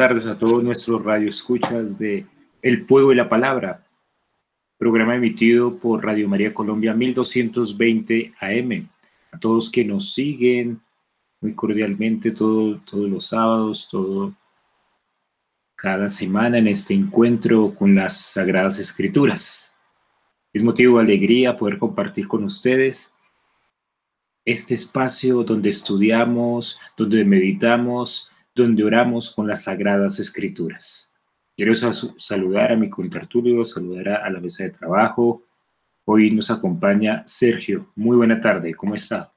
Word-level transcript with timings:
tardes 0.00 0.26
a 0.26 0.38
todos 0.38 0.64
nuestros 0.64 1.04
radioescuchas 1.04 1.98
de 1.98 2.24
El 2.62 2.86
Fuego 2.86 3.12
y 3.12 3.16
la 3.16 3.28
Palabra, 3.28 3.84
programa 4.78 5.14
emitido 5.14 5.76
por 5.76 6.02
Radio 6.02 6.26
María 6.26 6.54
Colombia 6.54 6.94
1220 6.94 8.32
AM. 8.40 8.88
A 9.30 9.38
todos 9.38 9.70
que 9.70 9.84
nos 9.84 10.14
siguen 10.14 10.80
muy 11.42 11.52
cordialmente 11.52 12.30
todos 12.30 12.80
los 12.90 13.26
sábados, 13.26 13.88
todo, 13.90 14.32
cada 15.76 16.08
semana 16.08 16.56
en 16.56 16.68
este 16.68 16.94
encuentro 16.94 17.74
con 17.74 17.94
las 17.94 18.16
Sagradas 18.32 18.78
Escrituras. 18.78 19.74
Es 20.54 20.62
motivo 20.62 20.96
de 20.96 21.04
alegría 21.04 21.58
poder 21.58 21.76
compartir 21.78 22.26
con 22.26 22.44
ustedes 22.44 23.12
este 24.46 24.76
espacio 24.76 25.44
donde 25.44 25.68
estudiamos, 25.68 26.80
donde 26.96 27.22
meditamos, 27.22 28.29
donde 28.54 28.84
oramos 28.84 29.30
con 29.30 29.46
las 29.46 29.64
Sagradas 29.64 30.18
Escrituras. 30.18 31.12
Quiero 31.56 31.74
saludar 31.74 32.72
a 32.72 32.76
mi 32.76 32.88
contertulio, 32.88 33.64
saludar 33.64 34.08
a 34.08 34.30
la 34.30 34.40
mesa 34.40 34.64
de 34.64 34.70
trabajo. 34.70 35.44
Hoy 36.04 36.30
nos 36.30 36.50
acompaña 36.50 37.22
Sergio. 37.26 37.92
Muy 37.94 38.16
buena 38.16 38.40
tarde, 38.40 38.74
¿cómo 38.74 38.94
está? 38.94 39.32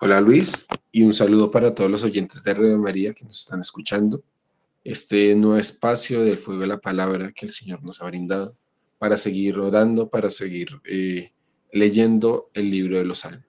Hola 0.00 0.20
Luis, 0.20 0.66
y 0.92 1.02
un 1.02 1.12
saludo 1.12 1.50
para 1.50 1.74
todos 1.74 1.90
los 1.90 2.04
oyentes 2.04 2.44
de 2.44 2.54
Radio 2.54 2.78
María 2.78 3.12
que 3.12 3.24
nos 3.24 3.40
están 3.40 3.60
escuchando. 3.60 4.22
Este 4.84 5.34
nuevo 5.34 5.58
espacio 5.58 6.22
del 6.22 6.38
fuego 6.38 6.60
de 6.60 6.68
la 6.68 6.78
palabra 6.78 7.32
que 7.32 7.46
el 7.46 7.52
Señor 7.52 7.82
nos 7.82 8.00
ha 8.00 8.06
brindado 8.06 8.56
para 8.98 9.16
seguir 9.16 9.58
orando, 9.58 10.08
para 10.08 10.30
seguir 10.30 10.68
eh, 10.84 11.32
leyendo 11.72 12.50
el 12.54 12.70
libro 12.70 12.98
de 12.98 13.04
los 13.04 13.18
Salmos. 13.18 13.44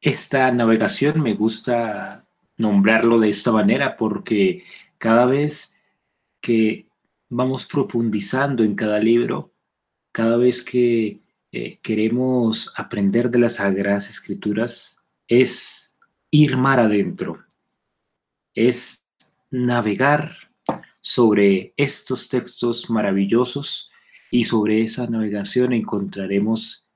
Esta 0.00 0.52
navegación 0.52 1.20
me 1.22 1.34
gusta 1.34 2.27
nombrarlo 2.58 3.18
de 3.20 3.30
esta 3.30 3.52
manera 3.52 3.96
porque 3.96 4.64
cada 4.98 5.24
vez 5.26 5.76
que 6.40 6.86
vamos 7.28 7.66
profundizando 7.66 8.64
en 8.64 8.74
cada 8.74 8.98
libro, 8.98 9.52
cada 10.12 10.36
vez 10.36 10.62
que 10.62 11.20
eh, 11.52 11.78
queremos 11.82 12.72
aprender 12.76 13.30
de 13.30 13.38
las 13.38 13.54
Sagradas 13.54 14.10
Escrituras, 14.10 15.00
es 15.28 15.96
ir 16.30 16.56
mar 16.56 16.80
adentro, 16.80 17.44
es 18.54 19.06
navegar 19.50 20.36
sobre 21.00 21.72
estos 21.76 22.28
textos 22.28 22.90
maravillosos 22.90 23.90
y 24.30 24.44
sobre 24.44 24.82
esa 24.82 25.06
navegación 25.06 25.72
encontraremos 25.72 26.86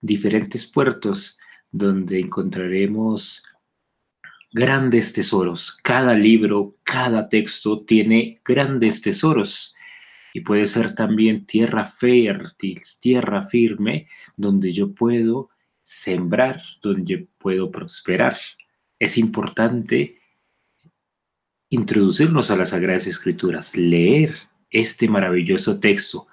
diferentes 0.00 0.66
puertos 0.66 1.38
donde 1.70 2.20
encontraremos 2.20 3.42
grandes 4.52 5.12
tesoros. 5.12 5.78
Cada 5.82 6.14
libro, 6.14 6.74
cada 6.84 7.28
texto 7.28 7.80
tiene 7.84 8.40
grandes 8.44 9.02
tesoros 9.02 9.74
y 10.32 10.40
puede 10.40 10.66
ser 10.66 10.94
también 10.94 11.46
tierra 11.46 11.84
fértil, 11.84 12.82
tierra 13.00 13.42
firme, 13.42 14.06
donde 14.36 14.70
yo 14.72 14.94
puedo 14.94 15.50
sembrar, 15.82 16.62
donde 16.82 17.28
puedo 17.38 17.70
prosperar. 17.70 18.36
Es 18.98 19.18
importante 19.18 20.20
introducirnos 21.70 22.50
a 22.50 22.56
las 22.56 22.70
Sagradas 22.70 23.06
Escrituras, 23.06 23.76
leer 23.76 24.34
este 24.70 25.08
maravilloso 25.08 25.80
texto, 25.80 26.26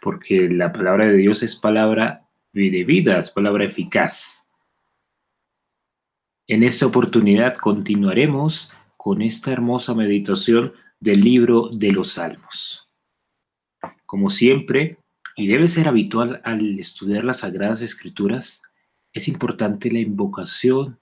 porque 0.00 0.48
la 0.48 0.72
palabra 0.72 1.06
de 1.06 1.16
Dios 1.16 1.42
es 1.42 1.56
palabra 1.56 2.26
de 2.52 2.84
vida, 2.84 3.18
es 3.18 3.30
palabra 3.30 3.64
eficaz 3.64 4.39
en 6.50 6.64
esta 6.64 6.84
oportunidad 6.84 7.54
continuaremos 7.54 8.72
con 8.96 9.22
esta 9.22 9.52
hermosa 9.52 9.94
meditación 9.94 10.72
del 10.98 11.20
libro 11.20 11.68
de 11.72 11.92
los 11.92 12.14
Salmos. 12.14 12.88
Como 14.04 14.30
siempre, 14.30 14.98
y 15.36 15.46
debe 15.46 15.68
ser 15.68 15.86
habitual 15.86 16.40
al 16.42 16.80
estudiar 16.80 17.22
las 17.22 17.38
Sagradas 17.38 17.82
Escrituras, 17.82 18.62
es 19.12 19.28
importante 19.28 19.92
la 19.92 20.00
invocación 20.00 20.98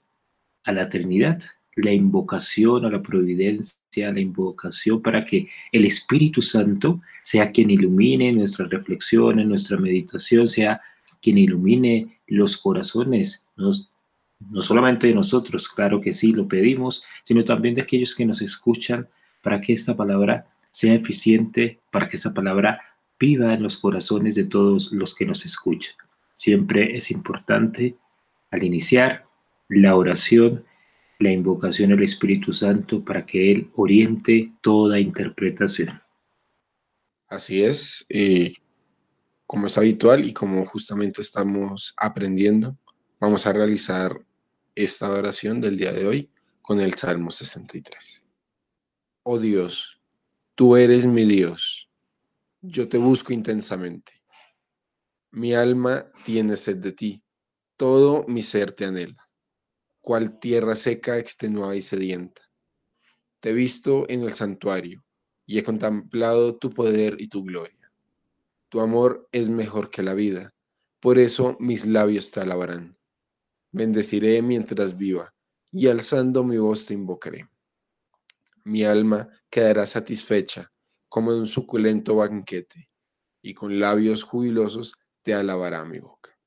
a 0.65 0.71
la 0.71 0.87
Trinidad, 0.87 1.41
la 1.75 1.93
invocación 1.93 2.85
a 2.85 2.91
la 2.91 3.01
providencia, 3.01 4.13
la 4.13 4.19
invocación 4.19 5.01
para 5.01 5.25
que 5.25 5.47
el 5.71 5.83
Espíritu 5.83 6.43
Santo 6.43 7.01
sea 7.23 7.49
quien 7.49 7.71
ilumine 7.71 8.31
nuestra 8.33 8.67
reflexión, 8.67 9.37
nuestra 9.49 9.77
meditación, 9.77 10.47
sea 10.47 10.79
quien 11.19 11.39
ilumine 11.39 12.19
los 12.27 12.55
corazones, 12.55 13.47
no 14.39 14.61
solamente 14.61 15.07
de 15.07 15.15
nosotros, 15.15 15.67
claro 15.67 15.99
que 15.99 16.13
sí, 16.13 16.33
lo 16.33 16.47
pedimos, 16.47 17.03
sino 17.25 17.43
también 17.43 17.75
de 17.75 17.81
aquellos 17.81 18.15
que 18.15 18.25
nos 18.25 18.41
escuchan 18.41 19.07
para 19.41 19.59
que 19.59 19.73
esta 19.73 19.95
palabra 19.95 20.47
sea 20.71 20.93
eficiente, 20.93 21.79
para 21.91 22.07
que 22.07 22.15
esta 22.17 22.33
palabra 22.33 22.81
viva 23.19 23.53
en 23.53 23.63
los 23.63 23.77
corazones 23.77 24.35
de 24.35 24.45
todos 24.45 24.91
los 24.91 25.13
que 25.13 25.25
nos 25.25 25.45
escuchan. 25.45 25.93
Siempre 26.33 26.95
es 26.95 27.11
importante 27.11 27.97
al 28.49 28.63
iniciar 28.63 29.25
la 29.67 29.95
oración, 29.95 30.63
la 31.19 31.31
invocación 31.31 31.91
al 31.91 32.01
Espíritu 32.01 32.53
Santo 32.53 33.03
para 33.03 33.25
que 33.25 33.51
Él 33.51 33.69
oriente 33.75 34.53
toda 34.61 34.99
interpretación. 34.99 36.01
Así 37.27 37.61
es, 37.61 38.07
como 39.45 39.67
es 39.67 39.77
habitual 39.77 40.25
y 40.25 40.33
como 40.33 40.65
justamente 40.65 41.21
estamos 41.21 41.93
aprendiendo, 41.97 42.77
vamos 43.19 43.45
a 43.45 43.53
realizar 43.53 44.19
esta 44.83 45.11
oración 45.11 45.59
del 45.59 45.77
día 45.77 45.91
de 45.91 46.07
hoy 46.07 46.31
con 46.61 46.79
el 46.79 46.93
Salmo 46.93 47.31
63. 47.31 48.23
Oh 49.23 49.37
Dios, 49.37 49.99
tú 50.55 50.77
eres 50.77 51.05
mi 51.05 51.25
Dios, 51.25 51.89
yo 52.61 52.87
te 52.87 52.97
busco 52.97 53.33
intensamente. 53.33 54.23
Mi 55.31 55.53
alma 55.53 56.09
tiene 56.23 56.55
sed 56.55 56.77
de 56.77 56.93
ti, 56.93 57.23
todo 57.75 58.23
mi 58.29 58.41
ser 58.41 58.71
te 58.71 58.85
anhela, 58.85 59.29
cual 59.99 60.39
tierra 60.39 60.77
seca, 60.77 61.17
extenuada 61.17 61.75
y 61.75 61.81
sedienta. 61.81 62.41
Te 63.41 63.49
he 63.49 63.53
visto 63.53 64.05
en 64.07 64.23
el 64.23 64.33
santuario 64.33 65.03
y 65.45 65.59
he 65.59 65.63
contemplado 65.63 66.55
tu 66.55 66.69
poder 66.69 67.17
y 67.19 67.27
tu 67.27 67.43
gloria. 67.43 67.91
Tu 68.69 68.79
amor 68.79 69.27
es 69.33 69.49
mejor 69.49 69.89
que 69.89 70.03
la 70.03 70.13
vida, 70.13 70.53
por 71.01 71.19
eso 71.19 71.57
mis 71.59 71.85
labios 71.85 72.31
te 72.31 72.39
alabarán 72.39 72.98
bendeciré 73.71 74.41
mientras 74.41 74.97
viva, 74.97 75.33
y 75.71 75.87
alzando 75.87 76.43
mi 76.43 76.57
voz 76.57 76.85
te 76.85 76.93
invocaré. 76.93 77.49
Mi 78.63 78.83
alma 78.83 79.29
quedará 79.49 79.85
satisfecha 79.85 80.71
como 81.07 81.33
de 81.33 81.39
un 81.39 81.47
suculento 81.47 82.15
banquete, 82.15 82.89
y 83.41 83.53
con 83.53 83.79
labios 83.79 84.23
jubilosos 84.23 84.95
te 85.21 85.33
alabará 85.33 85.85
mi 85.85 85.99
boca. 85.99 86.37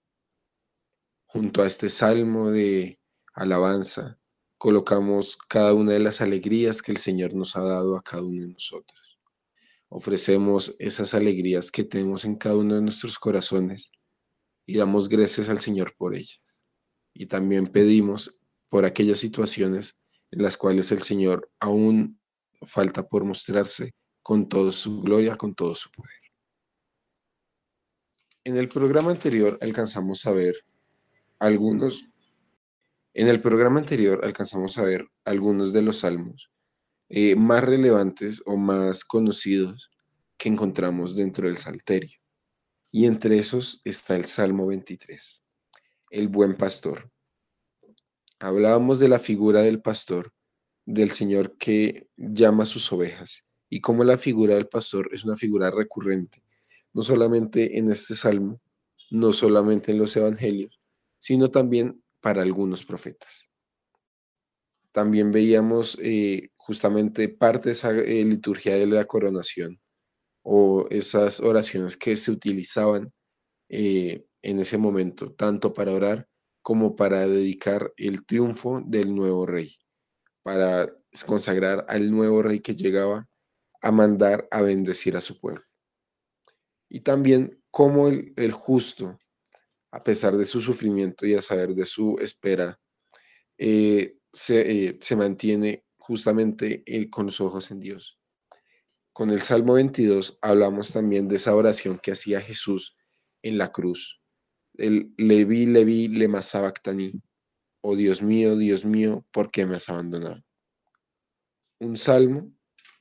Junto 1.27 1.63
a 1.63 1.67
este 1.67 1.89
salmo 1.89 2.51
de 2.51 3.01
alabanza, 3.33 4.19
colocamos 4.59 5.37
cada 5.49 5.75
una 5.75 5.93
de 5.93 6.01
las 6.01 6.21
alegrías 6.21 6.83
que 6.83 6.93
el 6.93 6.99
Señor 6.99 7.35
nos 7.35 7.57
ha 7.57 7.63
dado 7.63 7.97
a 7.97 8.03
cada 8.03 8.23
uno 8.23 8.43
de 8.43 8.49
nosotros. 8.49 9.19
Ofrecemos 9.89 10.77
esas 10.79 11.15
alegrías 11.15 11.71
que 11.71 11.85
tenemos 11.85 12.25
en 12.25 12.37
cada 12.37 12.57
uno 12.57 12.77
de 12.77 12.83
nuestros 12.83 13.19
corazones 13.19 13.91
y 14.65 14.77
damos 14.77 15.09
gracias 15.09 15.49
al 15.49 15.59
Señor 15.59 15.95
por 15.97 16.15
ellas 16.15 16.52
y 17.15 17.27
también 17.27 17.67
pedimos 17.67 18.39
por 18.69 18.85
aquellas 18.85 19.19
situaciones 19.19 19.99
en 20.31 20.43
las 20.43 20.57
cuales 20.57 20.91
el 20.93 21.03
Señor 21.03 21.51
aún 21.61 22.19
falta 22.63 23.07
por 23.07 23.25
mostrarse 23.25 23.93
con 24.23 24.49
toda 24.49 24.73
su 24.73 25.01
gloria, 25.01 25.37
con 25.37 25.55
todo 25.55 25.75
su 25.75 25.91
poder. 25.91 26.15
En 28.45 28.57
el 28.57 28.69
programa 28.69 29.11
anterior 29.11 29.59
alcanzamos 29.61 30.27
a 30.27 30.33
ver 30.33 30.55
algunos, 31.39 32.05
en 33.15 33.29
el 33.29 33.41
programa 33.41 33.81
anterior 33.81 34.25
alcanzamos 34.25 34.79
a 34.79 34.83
ver 34.83 35.07
algunos 35.25 35.73
de 35.73 35.83
los 35.83 35.99
salmos 35.99 36.51
eh, 37.09 37.37
más 37.37 37.63
relevantes 37.63 38.43
o 38.47 38.57
más 38.57 39.05
conocidos 39.05 39.91
que 40.39 40.49
encontramos 40.49 41.15
dentro 41.15 41.47
del 41.47 41.59
Salterio. 41.59 42.19
Y 42.91 43.07
entre 43.07 43.39
esos 43.39 43.81
está 43.85 44.17
el 44.17 44.25
Salmo 44.25 44.67
23 44.67 45.42
el 46.13 46.29
buen 46.29 46.55
pastor. 46.55 47.11
Hablábamos 48.39 48.99
de 48.99 49.09
la 49.09 49.19
figura 49.19 49.63
del 49.63 49.81
pastor, 49.81 50.33
del 50.85 51.11
Señor 51.11 51.57
que 51.57 52.09
llama 52.17 52.65
a 52.65 52.67
sus 52.67 52.93
ovejas, 52.93 53.45
y 53.71 53.81
cómo 53.81 54.05
la 54.05 54.19
figura 54.19 54.55
del 54.55 54.69
pastor 54.69 55.09
es 55.13 55.25
una 55.25 55.37
figura 55.37 55.71
recurrente, 55.71 56.43
no 56.93 57.03
solamente 57.03 57.79
en 57.79 57.91
este 57.91 58.15
salmo, 58.15 58.61
no 59.11 59.33
solamente 59.33 59.93
en 59.93 59.99
los 59.99 60.15
evangelios, 60.17 60.81
sino 61.19 61.51
también 61.51 62.03
para 62.21 62.43
algunos 62.43 62.85
profetas. 62.85 63.51
También 64.93 65.31
veíamos 65.31 65.99
eh, 66.03 66.51
justamente 66.55 67.31
parte 67.31 67.71
de 67.71 67.73
esa 67.73 67.97
eh, 67.99 68.25
liturgia 68.25 68.75
de 68.75 68.87
la 68.87 69.07
coronación 69.07 69.81
o 70.43 70.87
esas 70.91 71.41
oraciones 71.41 71.97
que 71.97 72.17
se 72.17 72.31
utilizaban 72.31 73.13
eh, 73.71 74.27
en 74.43 74.59
ese 74.59 74.79
momento, 74.79 75.33
tanto 75.33 75.73
para 75.73 75.93
orar 75.93 76.29
como 76.63 76.95
para 76.95 77.27
dedicar 77.27 77.93
el 77.97 78.25
triunfo 78.25 78.83
del 78.85 79.15
nuevo 79.15 79.47
rey, 79.47 79.77
para 80.43 80.93
consagrar 81.27 81.85
al 81.89 82.11
nuevo 82.11 82.43
rey 82.43 82.61
que 82.61 82.75
llegaba 82.75 83.29
a 83.81 83.91
mandar 83.91 84.49
a 84.51 84.63
bendecir 84.63 85.17
a 85.17 85.21
su 85.21 85.39
pueblo. 85.41 85.63
Y 86.89 87.01
también 87.01 87.61
cómo 87.71 88.09
el, 88.09 88.53
justo, 88.53 89.19
a 89.91 90.03
pesar 90.03 90.37
de 90.37 90.45
su 90.45 90.61
sufrimiento 90.61 91.27
y 91.27 91.35
a 91.35 91.43
saber 91.43 91.75
de 91.75 91.87
su 91.87 92.17
espera, 92.21 92.79
eh, 93.59 94.17
se, 94.33 94.99
se, 95.01 95.17
mantiene 95.17 95.85
justamente 95.97 96.85
con 97.11 97.27
los 97.27 97.41
ojos 97.41 97.71
en 97.71 97.81
Dios. 97.81 98.19
Con 99.13 99.31
el 99.31 99.43
Salmo 99.43 99.75
22 99.75 100.39
hablamos 100.41 100.93
también 100.93 101.29
de 101.29 101.37
esa 101.37 101.55
oración 101.55 101.99
que 102.03 102.13
hacía 102.13 102.41
Jesús 102.41 102.97
en 103.43 103.59
la 103.59 103.71
cruz. 103.71 104.22
El 104.83 105.15
Levi, 105.17 105.67
Levi, 105.67 106.09
lema 106.09 106.43
sabactani. 106.43 107.13
Oh 107.83 107.95
Dios 107.95 108.21
mío, 108.21 108.57
Dios 108.57 108.85
mío, 108.85 109.25
¿por 109.31 109.53
qué 109.53 109.65
me 109.65 109.77
has 109.77 109.89
abandonado? 109.89 110.43
Un 111.79 111.97
salmo 111.97 112.53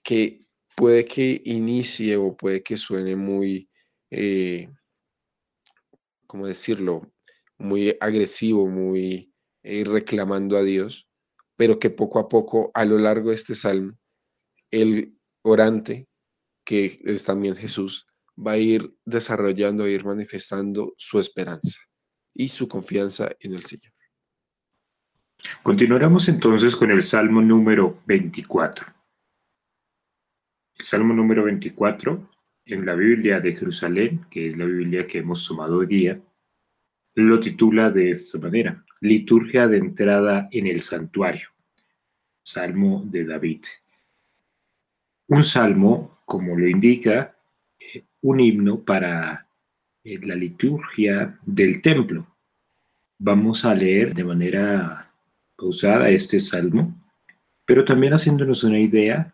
que 0.03 0.45
puede 0.75 1.05
que 1.05 1.41
inicie 1.43 2.17
o 2.17 2.37
puede 2.37 2.61
que 2.61 2.77
suene 2.77 3.15
muy, 3.15 3.67
eh, 4.11 4.69
¿cómo 6.27 6.45
decirlo? 6.45 7.11
Muy 7.57 7.97
agresivo, 7.99 8.67
muy 8.67 9.33
eh, 9.63 9.83
reclamando 9.83 10.57
a 10.57 10.63
Dios, 10.63 11.07
pero 11.55 11.79
que 11.79 11.89
poco 11.89 12.19
a 12.19 12.27
poco, 12.27 12.69
a 12.75 12.85
lo 12.85 12.99
largo 12.99 13.29
de 13.29 13.35
este 13.37 13.55
salmo, 13.55 13.97
el 14.69 15.17
orante, 15.41 16.07
que 16.63 16.99
es 17.05 17.23
también 17.23 17.55
Jesús, 17.55 18.05
va 18.37 18.53
a 18.53 18.57
ir 18.57 18.93
desarrollando, 19.05 19.83
a 19.83 19.89
ir 19.89 20.05
manifestando 20.05 20.93
su 20.97 21.19
esperanza 21.19 21.79
y 22.33 22.47
su 22.49 22.67
confianza 22.67 23.31
en 23.39 23.53
el 23.53 23.63
Señor. 23.65 23.93
Continuaremos 25.63 26.29
entonces 26.29 26.75
con 26.75 26.91
el 26.91 27.01
Salmo 27.01 27.41
número 27.41 28.01
24. 28.05 28.85
El 30.77 30.85
Salmo 30.85 31.13
número 31.13 31.43
24 31.43 32.29
en 32.65 32.85
la 32.85 32.95
Biblia 32.95 33.39
de 33.39 33.55
Jerusalén, 33.55 34.25
que 34.29 34.49
es 34.49 34.57
la 34.57 34.65
Biblia 34.65 35.07
que 35.07 35.19
hemos 35.19 35.39
sumado 35.39 35.77
hoy 35.77 35.87
día, 35.87 36.21
lo 37.15 37.39
titula 37.39 37.91
de 37.91 38.11
esta 38.11 38.39
manera, 38.39 38.85
Liturgia 39.01 39.67
de 39.67 39.77
entrada 39.77 40.47
en 40.51 40.67
el 40.67 40.81
santuario, 40.81 41.49
Salmo 42.43 43.03
de 43.05 43.25
David. 43.25 43.63
Un 45.27 45.43
salmo, 45.43 46.21
como 46.25 46.55
lo 46.55 46.67
indica, 46.67 47.35
un 48.21 48.39
himno 48.39 48.83
para 48.83 49.47
eh, 50.03 50.19
la 50.23 50.35
liturgia 50.35 51.39
del 51.45 51.81
templo. 51.81 52.27
Vamos 53.19 53.65
a 53.65 53.75
leer 53.75 54.13
de 54.13 54.23
manera 54.23 55.13
pausada 55.55 56.09
este 56.09 56.39
salmo, 56.39 56.95
pero 57.65 57.85
también 57.85 58.13
haciéndonos 58.13 58.63
una 58.63 58.79
idea 58.79 59.33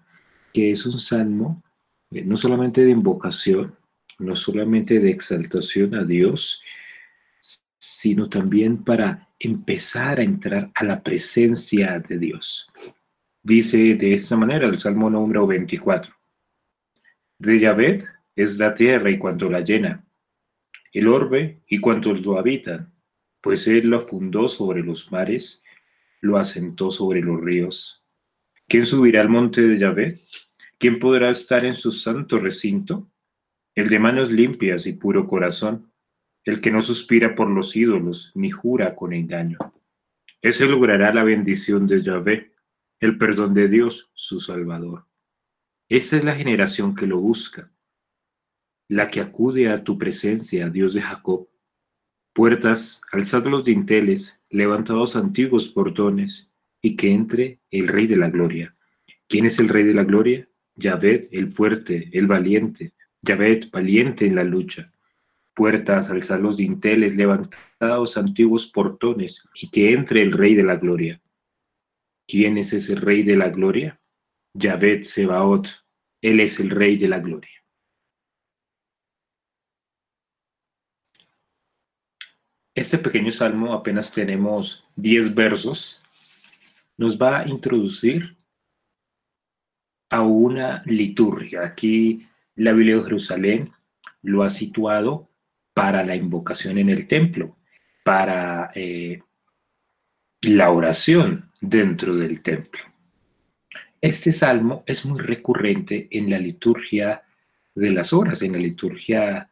que 0.54 0.72
es 0.72 0.86
un 0.86 1.00
salmo 1.00 1.64
eh, 2.12 2.24
no 2.24 2.38
solamente 2.38 2.84
de 2.84 2.92
invocación, 2.92 3.76
no 4.20 4.36
solamente 4.36 5.00
de 5.00 5.10
exaltación 5.10 5.96
a 5.96 6.04
Dios, 6.04 6.64
sino 7.78 8.30
también 8.30 8.84
para 8.84 9.30
empezar 9.40 10.20
a 10.20 10.24
entrar 10.24 10.72
a 10.74 10.84
la 10.84 11.04
presencia 11.04 12.00
de 12.00 12.18
Dios. 12.18 12.70
Dice 13.44 13.96
de 13.96 14.14
esta 14.14 14.36
manera 14.36 14.68
el 14.68 14.80
Salmo 14.80 15.10
número 15.10 15.46
24. 15.48 16.14
De 17.40 17.60
Yahvé 17.60 18.04
es 18.38 18.60
la 18.60 18.76
tierra 18.76 19.10
y 19.10 19.18
cuanto 19.18 19.50
la 19.50 19.62
llena, 19.62 20.08
el 20.94 21.08
orbe 21.08 21.64
y 21.68 21.80
cuantos 21.80 22.24
lo 22.24 22.38
habitan, 22.38 22.94
pues 23.42 23.68
él 23.68 23.88
lo 23.88 24.00
fundó 24.00 24.48
sobre 24.48 24.84
los 24.84 25.12
mares, 25.12 25.64
lo 26.22 26.38
asentó 26.38 26.92
sobre 26.92 27.22
los 27.22 27.42
ríos. 27.42 28.06
¿Quién 28.68 28.86
subirá 28.86 29.22
al 29.22 29.30
monte 29.30 29.62
de 29.62 29.80
Yahvé? 29.80 30.20
¿Quién 30.78 31.00
podrá 31.00 31.32
estar 31.32 31.66
en 31.66 31.76
su 31.76 31.92
santo 31.92 32.38
recinto? 32.38 33.10
El 33.74 33.90
de 33.90 33.98
manos 33.98 34.32
limpias 34.32 34.86
y 34.86 34.94
puro 34.94 35.26
corazón, 35.26 35.92
el 36.44 36.62
que 36.62 36.72
no 36.72 36.82
suspira 36.82 37.34
por 37.34 37.50
los 37.50 37.76
ídolos 37.76 38.32
ni 38.36 38.52
jura 38.52 38.94
con 38.94 39.14
engaño. 39.14 39.58
Ese 40.44 40.68
logrará 40.68 41.12
la 41.12 41.24
bendición 41.24 41.88
de 41.88 42.04
Yahvé, 42.04 42.54
el 43.00 43.18
perdón 43.18 43.56
de 43.56 43.68
Dios, 43.68 44.12
su 44.14 44.40
Salvador. 44.40 45.08
Esta 45.90 46.18
es 46.18 46.24
la 46.24 46.36
generación 46.36 46.94
que 46.94 47.08
lo 47.08 47.18
busca, 47.18 47.72
la 48.88 49.10
que 49.10 49.20
acude 49.20 49.70
a 49.70 49.84
tu 49.84 49.98
presencia, 49.98 50.70
Dios 50.70 50.94
de 50.94 51.02
Jacob. 51.02 51.48
Puertas, 52.34 53.02
alzad 53.12 53.46
los 53.46 53.66
dinteles, 53.66 54.42
levantados 54.50 55.16
antiguos 55.16 55.68
portones, 55.70 56.52
y 56.82 56.96
que 56.96 57.12
entre 57.12 57.60
el 57.72 57.88
Rey 57.88 58.08
de 58.08 58.18
la 58.18 58.30
Gloria. 58.30 58.76
¿Quién 59.28 59.46
es 59.46 59.60
el 59.60 59.68
Rey 59.68 59.84
de 59.84 59.94
la 59.94 60.04
Gloria? 60.04 60.48
Yahvé, 60.76 61.28
el 61.32 61.52
fuerte, 61.52 62.10
el 62.14 62.28
valiente. 62.28 62.94
Yahvé, 63.22 63.68
valiente 63.72 64.26
en 64.26 64.36
la 64.36 64.44
lucha. 64.44 64.92
Puertas, 65.54 66.12
alzad 66.12 66.40
los 66.40 66.56
dinteles, 66.56 67.16
levantados 67.16 68.16
antiguos 68.16 68.68
portones, 68.68 69.44
y 69.56 69.70
que 69.70 69.92
entre 69.92 70.22
el 70.22 70.32
Rey 70.32 70.56
de 70.56 70.64
la 70.64 70.76
Gloria. 70.76 71.20
¿Quién 72.28 72.58
es 72.58 72.74
ese 72.74 72.96
Rey 72.96 73.24
de 73.24 73.36
la 73.36 73.50
Gloria? 73.50 74.00
Yahvé 74.54 75.04
Sebaot, 75.04 75.68
Él 76.22 76.40
es 76.40 76.60
el 76.60 76.70
Rey 76.70 76.98
de 76.98 77.08
la 77.08 77.20
Gloria. 77.20 77.58
Este 82.78 83.00
pequeño 83.00 83.32
salmo, 83.32 83.74
apenas 83.74 84.12
tenemos 84.14 84.86
10 84.98 85.34
versos, 85.34 86.04
nos 86.96 87.20
va 87.20 87.40
a 87.40 87.48
introducir 87.48 88.38
a 90.12 90.22
una 90.22 90.84
liturgia. 90.86 91.64
Aquí 91.64 92.28
la 92.54 92.74
Biblia 92.74 92.98
de 92.98 93.02
Jerusalén 93.02 93.72
lo 94.22 94.44
ha 94.44 94.52
situado 94.52 95.28
para 95.74 96.04
la 96.04 96.16
invocación 96.16 96.78
en 96.78 96.90
el 96.90 97.08
templo, 97.08 97.58
para 98.04 98.70
eh, 98.76 99.24
la 100.44 100.70
oración 100.70 101.52
dentro 101.60 102.16
del 102.16 102.44
templo. 102.44 102.82
Este 104.02 104.32
salmo 104.32 104.84
es 104.86 105.04
muy 105.04 105.20
recurrente 105.20 106.08
en 106.12 106.30
la 106.30 106.38
liturgia 106.38 107.24
de 107.74 107.90
las 107.90 108.14
horas, 108.14 108.44
en 108.44 108.52
la 108.52 108.60
liturgia 108.60 109.50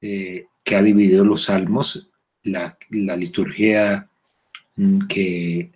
eh, 0.00 0.46
que 0.64 0.74
ha 0.74 0.82
dividido 0.82 1.24
los 1.24 1.44
salmos 1.44 2.10
la, 2.42 2.76
liturgia 3.16 4.08
mm, 4.76 5.06
que, 5.06 5.70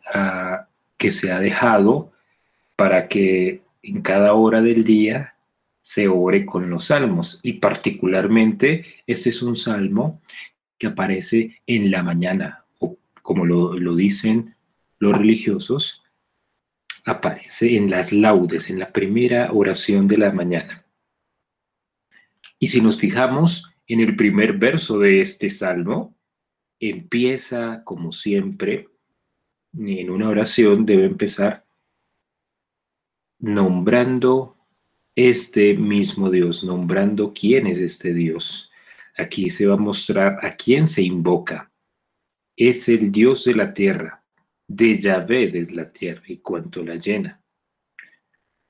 se 1.10 1.32
ha 1.32 1.40
dejado 1.40 2.12
para 2.76 3.08
que 3.08 3.62
en 3.82 4.02
cada 4.02 4.34
hora 4.34 4.62
del 4.62 4.84
día 4.84 5.34
se 5.82 6.08
ore 6.08 6.46
con 6.46 6.70
los 6.70 6.86
salmos. 6.86 7.40
Y 7.42 7.54
particularmente 7.54 8.84
este 9.06 9.30
es 9.30 9.42
un 9.42 9.56
salmo 9.56 10.22
que 10.78 10.86
aparece 10.88 11.60
en 11.66 11.90
la 11.90 12.02
mañana 12.02 12.64
o 12.78 12.96
como 13.22 13.44
lo 13.44 13.96
dicen 13.96 14.54
los 14.98 15.18
religiosos 15.18 16.02
aparece 17.04 17.76
en 17.76 17.90
las 17.90 18.12
laudes 18.12 18.70
en 18.70 18.78
la 18.78 18.92
primera 18.92 19.50
oración 19.52 20.06
de 20.06 20.18
la 20.18 20.32
mañana. 20.32 20.84
Y 22.58 22.68
si 22.68 22.80
nos 22.80 22.98
fijamos 22.98 23.72
en 23.88 24.00
el 24.00 24.14
primer 24.16 24.54
verso 24.54 24.98
de 24.98 25.20
este 25.20 25.50
salmo 25.50 26.14
empieza 26.82 27.84
como 27.84 28.10
siempre, 28.10 28.88
en 29.78 30.10
una 30.10 30.28
oración 30.28 30.84
debe 30.84 31.06
empezar 31.06 31.64
nombrando 33.38 34.56
este 35.14 35.74
mismo 35.74 36.28
Dios, 36.28 36.64
nombrando 36.64 37.32
quién 37.32 37.66
es 37.66 37.78
este 37.78 38.12
Dios. 38.12 38.70
Aquí 39.16 39.50
se 39.50 39.66
va 39.66 39.74
a 39.74 39.78
mostrar 39.78 40.44
a 40.44 40.56
quién 40.56 40.86
se 40.86 41.02
invoca. 41.02 41.70
Es 42.56 42.88
el 42.88 43.12
Dios 43.12 43.44
de 43.44 43.54
la 43.54 43.72
tierra, 43.72 44.24
de 44.66 44.98
Yahvé 44.98 45.56
es 45.56 45.70
la 45.72 45.92
tierra 45.92 46.22
y 46.26 46.38
cuanto 46.38 46.82
la 46.82 46.96
llena. 46.96 47.40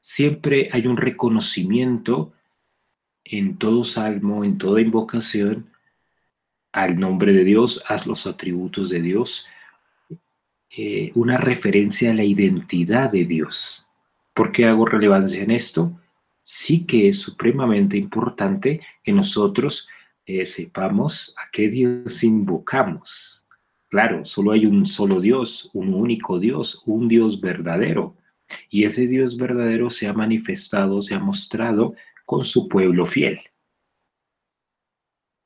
Siempre 0.01 0.69
hay 0.73 0.87
un 0.87 0.97
reconocimiento 0.97 2.33
en 3.25 3.57
todo 3.57 3.85
salmo, 3.85 4.45
en 4.45 4.59
toda 4.59 4.81
invocación, 4.81 5.72
al 6.73 6.99
nombre 6.99 7.33
de 7.33 7.45
Dios, 7.45 7.85
a 7.89 8.03
los 8.07 8.27
atributos 8.27 8.91
de 8.91 9.03
Dios, 9.03 9.47
eh, 10.75 11.13
una 11.15 11.37
referencia 11.37 12.11
a 12.11 12.15
la 12.15 12.25
identidad 12.25 13.13
de 13.13 13.25
Dios. 13.27 13.89
¿Por 14.35 14.53
qué 14.53 14.67
hago 14.67 14.87
relevancia 14.87 15.43
en 15.43 15.51
esto? 15.51 16.01
Sí 16.43 16.87
que 16.87 17.09
es 17.09 17.19
supremamente 17.19 17.97
importante 17.99 18.81
que 19.05 19.13
nosotros 19.13 19.89
eh, 20.25 20.47
sepamos 20.47 21.35
a 21.37 21.51
qué 21.53 21.69
Dios 21.69 22.25
invocamos. 22.25 23.45
Claro, 23.91 24.25
solo 24.25 24.53
hay 24.53 24.65
un 24.65 24.87
solo 24.87 25.21
Dios, 25.21 25.69
un 25.75 25.93
único 25.93 26.41
Dios, 26.41 26.83
un 26.87 27.09
Dios 27.09 27.41
verdadero. 27.41 28.17
Y 28.71 28.85
ese 28.85 29.07
Dios 29.07 29.37
verdadero 29.37 29.91
se 29.91 30.09
ha 30.09 30.15
manifestado, 30.15 31.03
se 31.03 31.15
ha 31.15 31.19
mostrado 31.19 31.95
con 32.25 32.47
su 32.47 32.69
pueblo 32.69 33.05
fiel. 33.05 33.41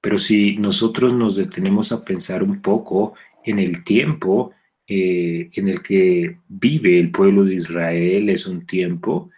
Pero 0.07 0.21
si 0.21 0.57
nosotros 0.57 1.15
nos 1.15 1.35
detenemos 1.35 1.91
a 1.91 2.05
pensar 2.05 2.45
un 2.45 2.63
poco 2.63 3.15
en 3.43 3.59
el 3.59 3.83
tiempo 3.83 4.53
eh, 4.87 5.51
en 5.53 5.69
el 5.69 5.83
que 5.83 6.39
vive 6.47 7.01
el 7.01 7.11
pueblo 7.11 7.43
de 7.43 7.57
Israel, 7.57 8.31
es 8.31 8.47
un 8.47 8.65
tiempo 8.67 9.31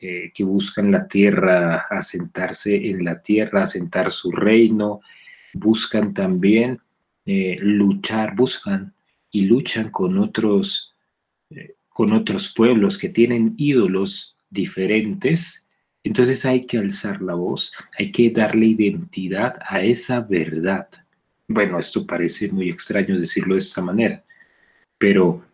eh, 0.00 0.32
que 0.34 0.42
buscan 0.42 0.90
la 0.90 1.06
tierra, 1.06 1.86
asentarse 1.88 2.74
en 2.74 3.04
la 3.04 3.22
tierra, 3.22 3.62
asentar 3.62 4.10
su 4.10 4.32
reino, 4.32 5.00
buscan 5.54 6.12
también 6.12 6.80
eh, 7.24 7.58
luchar, 7.60 8.34
buscan 8.34 8.94
y 9.30 9.42
luchan 9.42 9.90
con 9.90 10.18
otros, 10.18 10.92
con 11.88 12.12
otros 12.12 12.52
pueblos 12.52 12.98
que 12.98 13.10
tienen 13.10 13.54
ídolos 13.58 14.36
diferentes. 14.50 15.65
Entonces 16.06 16.44
hay 16.44 16.64
que 16.64 16.78
alzar 16.78 17.20
la 17.20 17.34
voz, 17.34 17.72
hay 17.98 18.12
que 18.12 18.30
darle 18.30 18.66
identidad 18.66 19.58
a 19.66 19.82
esa 19.82 20.20
verdad. 20.20 20.88
Bueno, 21.48 21.80
esto 21.80 22.06
parece 22.06 22.48
muy 22.48 22.70
extraño 22.70 23.18
decirlo 23.18 23.54
de 23.54 23.60
esta 23.60 23.82
manera, 23.82 24.24
pero 24.98 25.44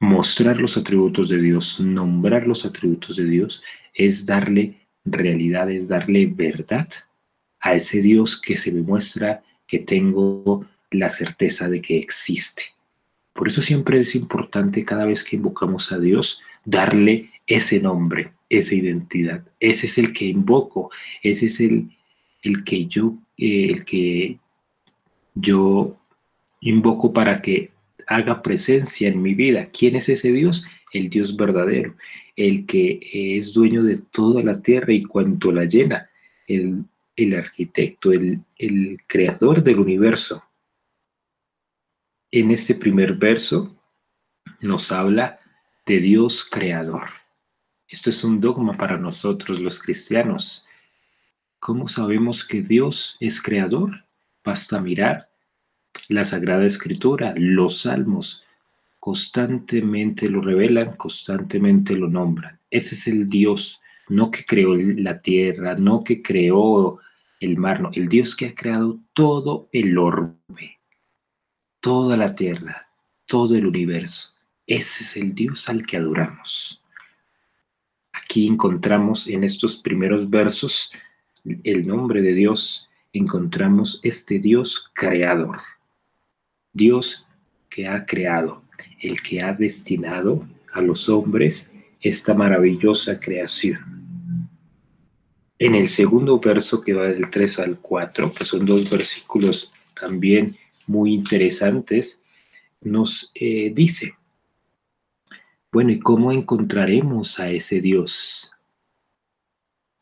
mostrar 0.00 0.58
los 0.58 0.78
atributos 0.78 1.28
de 1.28 1.42
Dios, 1.42 1.80
nombrar 1.80 2.46
los 2.46 2.64
atributos 2.64 3.16
de 3.16 3.24
Dios, 3.24 3.62
es 3.92 4.24
darle 4.24 4.88
realidad, 5.04 5.70
es 5.70 5.88
darle 5.88 6.24
verdad 6.24 6.88
a 7.60 7.74
ese 7.74 8.00
Dios 8.00 8.40
que 8.40 8.56
se 8.56 8.72
me 8.72 8.80
muestra 8.80 9.42
que 9.66 9.80
tengo 9.80 10.64
la 10.90 11.10
certeza 11.10 11.68
de 11.68 11.82
que 11.82 11.98
existe. 11.98 12.62
Por 13.34 13.48
eso 13.48 13.60
siempre 13.60 14.00
es 14.00 14.14
importante 14.14 14.82
cada 14.86 15.04
vez 15.04 15.22
que 15.22 15.36
invocamos 15.36 15.92
a 15.92 15.98
Dios 15.98 16.42
darle 16.64 17.32
ese 17.46 17.80
nombre, 17.80 18.32
esa 18.48 18.74
identidad. 18.74 19.46
Ese 19.60 19.86
es 19.86 19.98
el 19.98 20.12
que 20.12 20.26
invoco, 20.26 20.90
ese 21.22 21.46
es 21.46 21.60
el, 21.60 21.90
el 22.42 22.64
que 22.64 22.86
yo, 22.86 23.14
eh, 23.36 23.66
el 23.70 23.84
que 23.84 24.38
yo 25.34 25.96
invoco 26.60 27.12
para 27.12 27.40
que 27.42 27.70
haga 28.06 28.42
presencia 28.42 29.08
en 29.08 29.20
mi 29.22 29.34
vida. 29.34 29.66
¿Quién 29.66 29.96
es 29.96 30.08
ese 30.08 30.32
Dios? 30.32 30.64
El 30.92 31.10
Dios 31.10 31.36
verdadero, 31.36 31.94
el 32.36 32.64
que 32.64 33.00
es 33.02 33.52
dueño 33.52 33.82
de 33.82 33.98
toda 33.98 34.42
la 34.42 34.62
tierra 34.62 34.92
y 34.92 35.02
cuanto 35.02 35.52
la 35.52 35.64
llena, 35.64 36.08
el, 36.46 36.86
arquitecto, 37.36 38.12
el, 38.12 38.40
el 38.56 38.98
creador 39.06 39.62
del 39.62 39.80
universo. 39.80 40.42
En 42.30 42.50
este 42.50 42.74
primer 42.74 43.14
verso 43.14 43.76
nos 44.60 44.90
habla 44.90 45.40
de 45.84 46.00
Dios 46.00 46.44
creador. 46.44 47.17
Esto 47.88 48.10
es 48.10 48.22
un 48.22 48.38
dogma 48.38 48.76
para 48.76 48.98
nosotros 48.98 49.60
los 49.60 49.80
cristianos. 49.80 50.66
¿Cómo 51.58 51.88
sabemos 51.88 52.44
que 52.44 52.60
Dios 52.60 53.16
es 53.18 53.40
creador? 53.40 54.04
Basta 54.44 54.78
mirar 54.80 55.30
la 56.08 56.24
Sagrada 56.24 56.66
Escritura, 56.66 57.32
los 57.36 57.80
salmos, 57.80 58.44
constantemente 59.00 60.28
lo 60.28 60.42
revelan, 60.42 60.96
constantemente 60.96 61.96
lo 61.96 62.08
nombran. 62.08 62.60
Ese 62.70 62.94
es 62.94 63.08
el 63.08 63.26
Dios, 63.26 63.80
no 64.08 64.30
que 64.30 64.44
creó 64.44 64.74
la 64.76 65.22
tierra, 65.22 65.74
no 65.74 66.04
que 66.04 66.22
creó 66.22 66.98
el 67.40 67.56
mar, 67.56 67.80
no, 67.80 67.90
el 67.94 68.08
Dios 68.08 68.36
que 68.36 68.48
ha 68.48 68.54
creado 68.54 69.00
todo 69.14 69.68
el 69.72 69.96
orbe, 69.96 70.78
toda 71.80 72.16
la 72.16 72.34
tierra, 72.34 72.88
todo 73.26 73.54
el 73.56 73.66
universo. 73.66 74.34
Ese 74.66 75.04
es 75.04 75.16
el 75.16 75.34
Dios 75.34 75.68
al 75.70 75.86
que 75.86 75.96
adoramos. 75.96 76.82
Aquí 78.30 78.46
encontramos 78.46 79.26
en 79.26 79.42
estos 79.42 79.78
primeros 79.78 80.28
versos 80.28 80.92
el 81.64 81.86
nombre 81.86 82.20
de 82.20 82.34
Dios, 82.34 82.90
encontramos 83.10 84.00
este 84.02 84.38
Dios 84.38 84.90
creador. 84.92 85.56
Dios 86.74 87.26
que 87.70 87.88
ha 87.88 88.04
creado, 88.04 88.62
el 89.00 89.22
que 89.22 89.40
ha 89.40 89.54
destinado 89.54 90.46
a 90.74 90.82
los 90.82 91.08
hombres 91.08 91.72
esta 92.02 92.34
maravillosa 92.34 93.18
creación. 93.18 93.80
En 95.58 95.74
el 95.74 95.88
segundo 95.88 96.38
verso 96.38 96.82
que 96.82 96.92
va 96.92 97.08
del 97.08 97.30
3 97.30 97.60
al 97.60 97.78
4, 97.78 98.34
que 98.34 98.44
son 98.44 98.66
dos 98.66 98.90
versículos 98.90 99.72
también 99.98 100.54
muy 100.86 101.14
interesantes, 101.14 102.20
nos 102.82 103.32
eh, 103.34 103.72
dice, 103.74 104.17
bueno, 105.70 105.90
¿y 105.90 105.98
cómo 105.98 106.32
encontraremos 106.32 107.38
a 107.38 107.50
ese 107.50 107.80
Dios? 107.80 108.52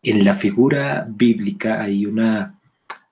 En 0.03 0.25
la 0.25 0.35
figura 0.35 1.07
bíblica 1.09 1.83
hay, 1.83 2.07
una, 2.07 2.61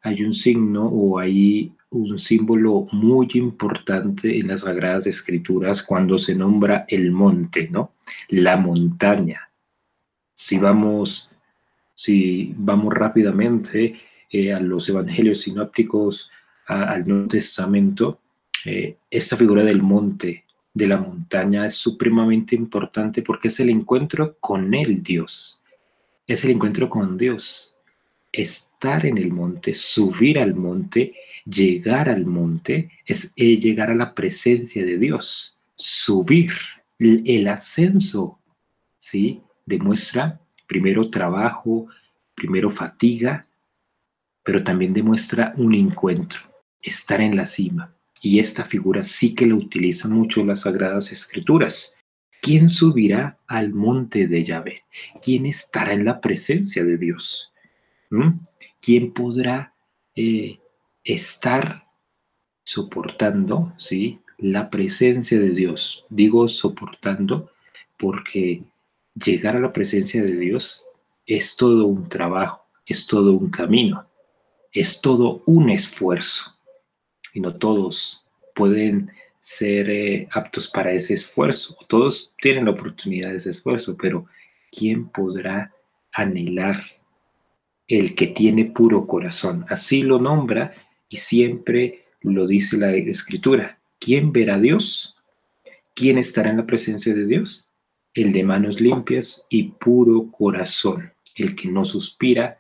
hay 0.02 0.22
un 0.22 0.32
signo 0.32 0.86
o 0.86 1.18
hay 1.18 1.72
un 1.90 2.18
símbolo 2.18 2.86
muy 2.92 3.28
importante 3.34 4.38
en 4.38 4.48
las 4.48 4.60
Sagradas 4.60 5.06
Escrituras 5.06 5.82
cuando 5.82 6.18
se 6.18 6.34
nombra 6.34 6.84
el 6.88 7.10
monte, 7.10 7.68
¿no? 7.70 7.92
La 8.28 8.56
montaña. 8.56 9.50
Si 10.34 10.58
vamos, 10.58 11.30
si 11.94 12.54
vamos 12.56 12.92
rápidamente 12.92 14.00
eh, 14.30 14.52
a 14.52 14.60
los 14.60 14.88
evangelios 14.88 15.40
sinópticos, 15.42 16.30
al 16.66 17.06
Nuevo 17.06 17.28
Testamento, 17.28 18.20
eh, 18.64 18.96
esta 19.10 19.36
figura 19.36 19.62
del 19.62 19.82
monte, 19.82 20.44
de 20.74 20.88
la 20.88 20.98
montaña, 20.98 21.66
es 21.66 21.74
supremamente 21.74 22.54
importante 22.54 23.22
porque 23.22 23.48
es 23.48 23.60
el 23.60 23.70
encuentro 23.70 24.36
con 24.40 24.74
el 24.74 25.02
Dios. 25.02 25.62
Es 26.26 26.44
el 26.44 26.50
encuentro 26.50 26.90
con 26.90 27.16
Dios 27.16 27.74
estar 28.34 29.06
en 29.06 29.16
el 29.16 29.30
monte, 29.30 29.74
subir 29.74 30.38
al 30.40 30.54
monte, 30.54 31.14
llegar 31.44 32.08
al 32.08 32.26
monte, 32.26 32.90
es 33.06 33.34
llegar 33.36 33.90
a 33.90 33.94
la 33.94 34.12
presencia 34.14 34.84
de 34.84 34.98
Dios, 34.98 35.56
subir, 35.76 36.52
el 36.98 37.48
ascenso, 37.48 38.38
¿sí? 38.98 39.42
Demuestra 39.66 40.40
primero 40.66 41.10
trabajo, 41.10 41.86
primero 42.34 42.70
fatiga, 42.70 43.46
pero 44.42 44.64
también 44.64 44.92
demuestra 44.92 45.52
un 45.56 45.74
encuentro, 45.74 46.40
estar 46.80 47.20
en 47.20 47.36
la 47.36 47.46
cima. 47.46 47.93
Y 48.24 48.38
esta 48.38 48.64
figura 48.64 49.04
sí 49.04 49.34
que 49.34 49.46
la 49.46 49.54
utilizan 49.54 50.10
mucho 50.12 50.46
las 50.46 50.62
Sagradas 50.62 51.12
Escrituras. 51.12 51.94
¿Quién 52.40 52.70
subirá 52.70 53.38
al 53.46 53.74
monte 53.74 54.26
de 54.26 54.42
Yahvé? 54.42 54.84
¿Quién 55.22 55.44
estará 55.44 55.92
en 55.92 56.06
la 56.06 56.22
presencia 56.22 56.84
de 56.84 56.96
Dios? 56.96 57.52
¿Quién 58.80 59.12
podrá 59.12 59.74
eh, 60.16 60.58
estar 61.04 61.84
soportando 62.64 63.74
¿sí? 63.76 64.20
la 64.38 64.70
presencia 64.70 65.38
de 65.38 65.50
Dios? 65.50 66.06
Digo 66.08 66.48
soportando 66.48 67.50
porque 67.98 68.64
llegar 69.14 69.56
a 69.56 69.60
la 69.60 69.74
presencia 69.74 70.22
de 70.22 70.34
Dios 70.34 70.86
es 71.26 71.56
todo 71.56 71.84
un 71.88 72.08
trabajo, 72.08 72.64
es 72.86 73.06
todo 73.06 73.34
un 73.34 73.50
camino, 73.50 74.08
es 74.72 75.02
todo 75.02 75.42
un 75.44 75.68
esfuerzo. 75.68 76.53
Y 77.34 77.40
no 77.40 77.54
todos 77.54 78.24
pueden 78.54 79.10
ser 79.38 79.90
eh, 79.90 80.28
aptos 80.32 80.68
para 80.68 80.92
ese 80.92 81.12
esfuerzo. 81.12 81.76
Todos 81.88 82.32
tienen 82.40 82.64
la 82.64 82.70
oportunidad 82.70 83.30
de 83.30 83.36
ese 83.36 83.50
esfuerzo, 83.50 83.96
pero 84.00 84.26
¿quién 84.70 85.08
podrá 85.08 85.74
anhelar 86.14 86.82
el 87.88 88.14
que 88.14 88.28
tiene 88.28 88.66
puro 88.66 89.06
corazón. 89.06 89.66
Así 89.68 90.02
lo 90.02 90.18
nombra 90.18 90.72
y 91.08 91.18
siempre 91.18 92.06
lo 92.22 92.46
dice 92.46 92.76
la 92.76 92.94
escritura. 92.94 93.78
¿Quién 93.98 94.32
verá 94.32 94.56
a 94.56 94.60
Dios? 94.60 95.16
¿Quién 95.94 96.18
estará 96.18 96.50
en 96.50 96.58
la 96.58 96.66
presencia 96.66 97.14
de 97.14 97.26
Dios? 97.26 97.68
El 98.14 98.32
de 98.32 98.44
manos 98.44 98.80
limpias 98.80 99.44
y 99.48 99.64
puro 99.64 100.30
corazón, 100.30 101.12
el 101.34 101.54
que 101.54 101.68
no 101.68 101.84
suspira 101.84 102.58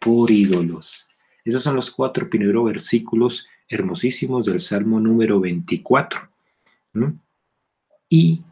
por 0.00 0.30
ídolos. 0.30 1.06
Esos 1.44 1.62
son 1.62 1.76
los 1.76 1.90
cuatro 1.90 2.28
primeros 2.28 2.64
versículos 2.64 3.46
hermosísimos 3.68 4.46
del 4.46 4.60
Salmo 4.60 5.00
número 5.00 5.40
24. 5.40 6.20
Y 8.08 8.42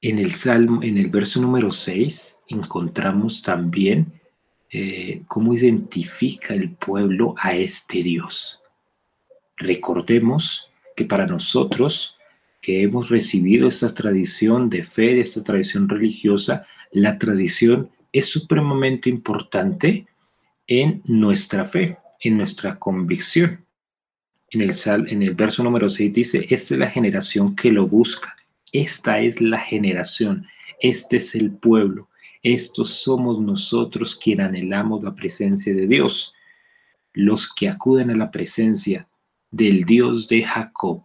en 0.00 0.18
el 0.18 0.32
Salmo, 0.32 0.82
en 0.82 0.98
el 0.98 1.10
verso 1.10 1.40
número 1.40 1.70
6, 1.72 2.38
encontramos 2.48 3.42
también 3.42 4.20
eh, 4.70 5.22
cómo 5.26 5.54
identifica 5.54 6.54
el 6.54 6.70
pueblo 6.70 7.34
a 7.38 7.54
este 7.54 8.02
Dios. 8.02 8.62
Recordemos 9.56 10.70
que 10.96 11.04
para 11.04 11.26
nosotros 11.26 12.18
que 12.60 12.82
hemos 12.82 13.10
recibido 13.10 13.68
esta 13.68 13.92
tradición 13.92 14.70
de 14.70 14.84
fe, 14.84 15.20
esta 15.20 15.42
tradición 15.42 15.88
religiosa, 15.88 16.66
la 16.92 17.18
tradición 17.18 17.90
es 18.12 18.26
supremamente 18.26 19.10
importante 19.10 20.06
en 20.66 21.02
nuestra 21.04 21.66
fe, 21.66 21.98
en 22.20 22.38
nuestra 22.38 22.78
convicción. 22.78 23.63
En 24.50 24.60
el, 24.60 24.74
en 25.08 25.22
el 25.22 25.34
verso 25.34 25.62
número 25.64 25.90
6 25.90 26.12
dice, 26.12 26.46
esta 26.48 26.74
es 26.74 26.78
la 26.78 26.90
generación 26.90 27.56
que 27.56 27.72
lo 27.72 27.86
busca, 27.86 28.36
esta 28.72 29.18
es 29.18 29.40
la 29.40 29.58
generación, 29.58 30.46
este 30.80 31.16
es 31.16 31.34
el 31.34 31.50
pueblo, 31.52 32.08
estos 32.42 32.90
somos 32.90 33.40
nosotros 33.40 34.16
quien 34.16 34.40
anhelamos 34.40 35.02
la 35.02 35.14
presencia 35.14 35.74
de 35.74 35.86
Dios, 35.86 36.34
los 37.12 37.52
que 37.52 37.68
acuden 37.68 38.10
a 38.10 38.16
la 38.16 38.30
presencia 38.30 39.08
del 39.50 39.84
Dios 39.84 40.28
de 40.28 40.42
Jacob. 40.42 41.04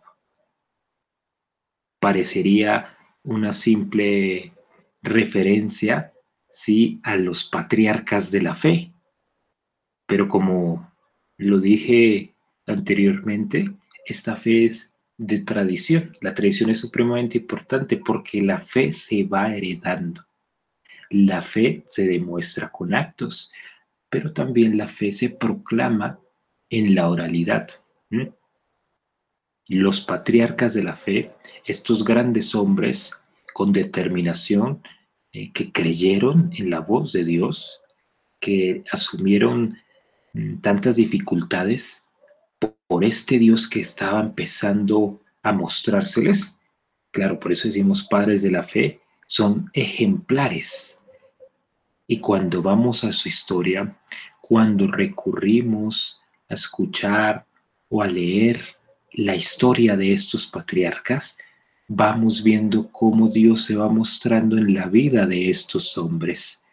parecería 1.99 2.97
una 3.23 3.53
simple 3.53 4.53
referencia 5.01 6.13
¿sí? 6.51 6.99
a 7.03 7.15
los 7.15 7.43
patriarcas 7.43 8.31
de 8.31 8.41
la 8.41 8.55
fe. 8.55 8.91
Pero 10.07 10.27
como 10.27 10.91
lo 11.37 11.59
dije 11.59 12.33
anteriormente, 12.69 13.71
esta 14.05 14.35
fe 14.35 14.65
es 14.65 14.93
de 15.17 15.39
tradición. 15.39 16.17
La 16.21 16.33
tradición 16.33 16.69
es 16.69 16.79
supremamente 16.79 17.37
importante 17.37 17.97
porque 17.97 18.41
la 18.41 18.59
fe 18.59 18.91
se 18.91 19.23
va 19.23 19.55
heredando. 19.55 20.25
La 21.09 21.41
fe 21.41 21.83
se 21.87 22.07
demuestra 22.07 22.71
con 22.71 22.93
actos, 22.93 23.51
pero 24.09 24.31
también 24.33 24.77
la 24.77 24.87
fe 24.87 25.11
se 25.11 25.29
proclama 25.29 26.19
en 26.69 26.95
la 26.95 27.09
oralidad. 27.09 27.69
Los 29.67 30.01
patriarcas 30.01 30.73
de 30.73 30.83
la 30.83 30.95
fe, 30.95 31.31
estos 31.65 32.03
grandes 32.03 32.55
hombres 32.55 33.11
con 33.53 33.73
determinación, 33.73 34.81
eh, 35.31 35.51
que 35.51 35.71
creyeron 35.71 36.51
en 36.55 36.71
la 36.71 36.79
voz 36.79 37.11
de 37.11 37.23
Dios, 37.23 37.81
que 38.39 38.83
asumieron 38.91 39.77
mm, 40.33 40.59
tantas 40.61 40.95
dificultades 40.95 42.08
por 42.89 43.05
este 43.05 43.37
Dios 43.37 43.69
que 43.69 43.81
estaba 43.81 44.19
empezando 44.19 45.21
a 45.43 45.53
mostrárseles. 45.53 46.59
Claro, 47.11 47.39
por 47.39 47.51
eso 47.51 47.67
decimos 47.67 48.01
padres 48.03 48.41
de 48.41 48.49
la 48.49 48.63
fe, 48.63 48.99
son 49.27 49.69
ejemplares. 49.73 50.99
Y 52.07 52.19
cuando 52.19 52.63
vamos 52.63 53.03
a 53.03 53.11
su 53.11 53.29
historia, 53.29 53.95
cuando 54.41 54.87
recurrimos 54.87 56.19
a 56.49 56.55
escuchar 56.55 57.45
o 57.89 58.01
a 58.01 58.07
leer 58.07 58.65
la 59.13 59.35
historia 59.35 59.95
de 59.95 60.11
estos 60.11 60.47
patriarcas, 60.47 61.37
vamos 61.87 62.41
viendo 62.41 62.91
cómo 62.91 63.29
Dios 63.29 63.65
se 63.65 63.75
va 63.75 63.87
mostrando 63.87 64.57
en 64.57 64.73
la 64.73 64.87
vida 64.87 65.27
de 65.27 65.51
estos 65.51 65.95
hombres. 65.95 66.63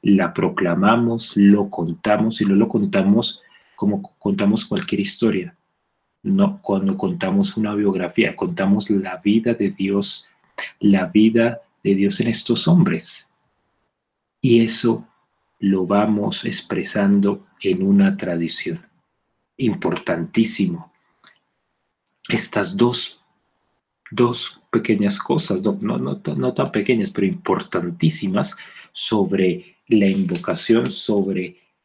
La 0.00 0.32
proclamamos, 0.32 1.36
lo 1.36 1.68
contamos 1.68 2.40
y 2.40 2.46
no 2.46 2.54
lo 2.54 2.68
contamos 2.68 3.42
como 3.78 4.02
contamos 4.18 4.64
cualquier 4.64 5.02
historia. 5.02 5.54
No, 6.22 6.60
cuando 6.62 6.96
contamos 6.96 7.56
una 7.56 7.74
biografía, 7.74 8.34
contamos 8.34 8.90
la 8.90 9.16
vida 9.18 9.54
de 9.54 9.70
Dios, 9.70 10.28
la 10.80 11.06
vida 11.06 11.62
de 11.82 11.94
Dios 11.94 12.20
en 12.20 12.28
estos 12.28 12.66
hombres. 12.68 13.30
Y 14.40 14.60
eso 14.60 15.06
lo 15.60 15.86
vamos 15.86 16.44
expresando 16.44 17.46
en 17.60 17.82
una 17.82 18.16
tradición. 18.16 18.84
Importantísimo. 19.56 20.92
Estas 22.28 22.76
dos 22.76 23.18
dos 24.10 24.60
pequeñas 24.70 25.18
cosas, 25.18 25.62
no, 25.62 25.98
no, 25.98 25.98
no, 25.98 26.54
tan 26.54 26.72
pequeñas, 26.72 27.10
pero 27.10 27.26
importantísimas 27.26 28.56
sobre 28.92 29.76
la 29.88 30.06
invocación, 30.06 30.90
sobre 30.90 31.44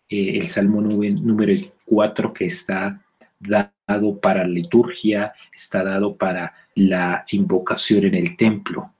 eh, 0.10 0.38
el 0.38 0.48
Salmo 0.48 0.82
número 0.82 1.54
4 1.86 2.34
que 2.34 2.46
está 2.46 3.03
dado 3.48 4.20
para 4.20 4.44
la 4.44 4.50
liturgia, 4.50 5.34
está 5.54 5.84
dado 5.84 6.16
para 6.16 6.54
la 6.76 7.26
invocación 7.32 8.06
en 8.06 8.16
el 8.16 8.36
templo. 8.36 8.94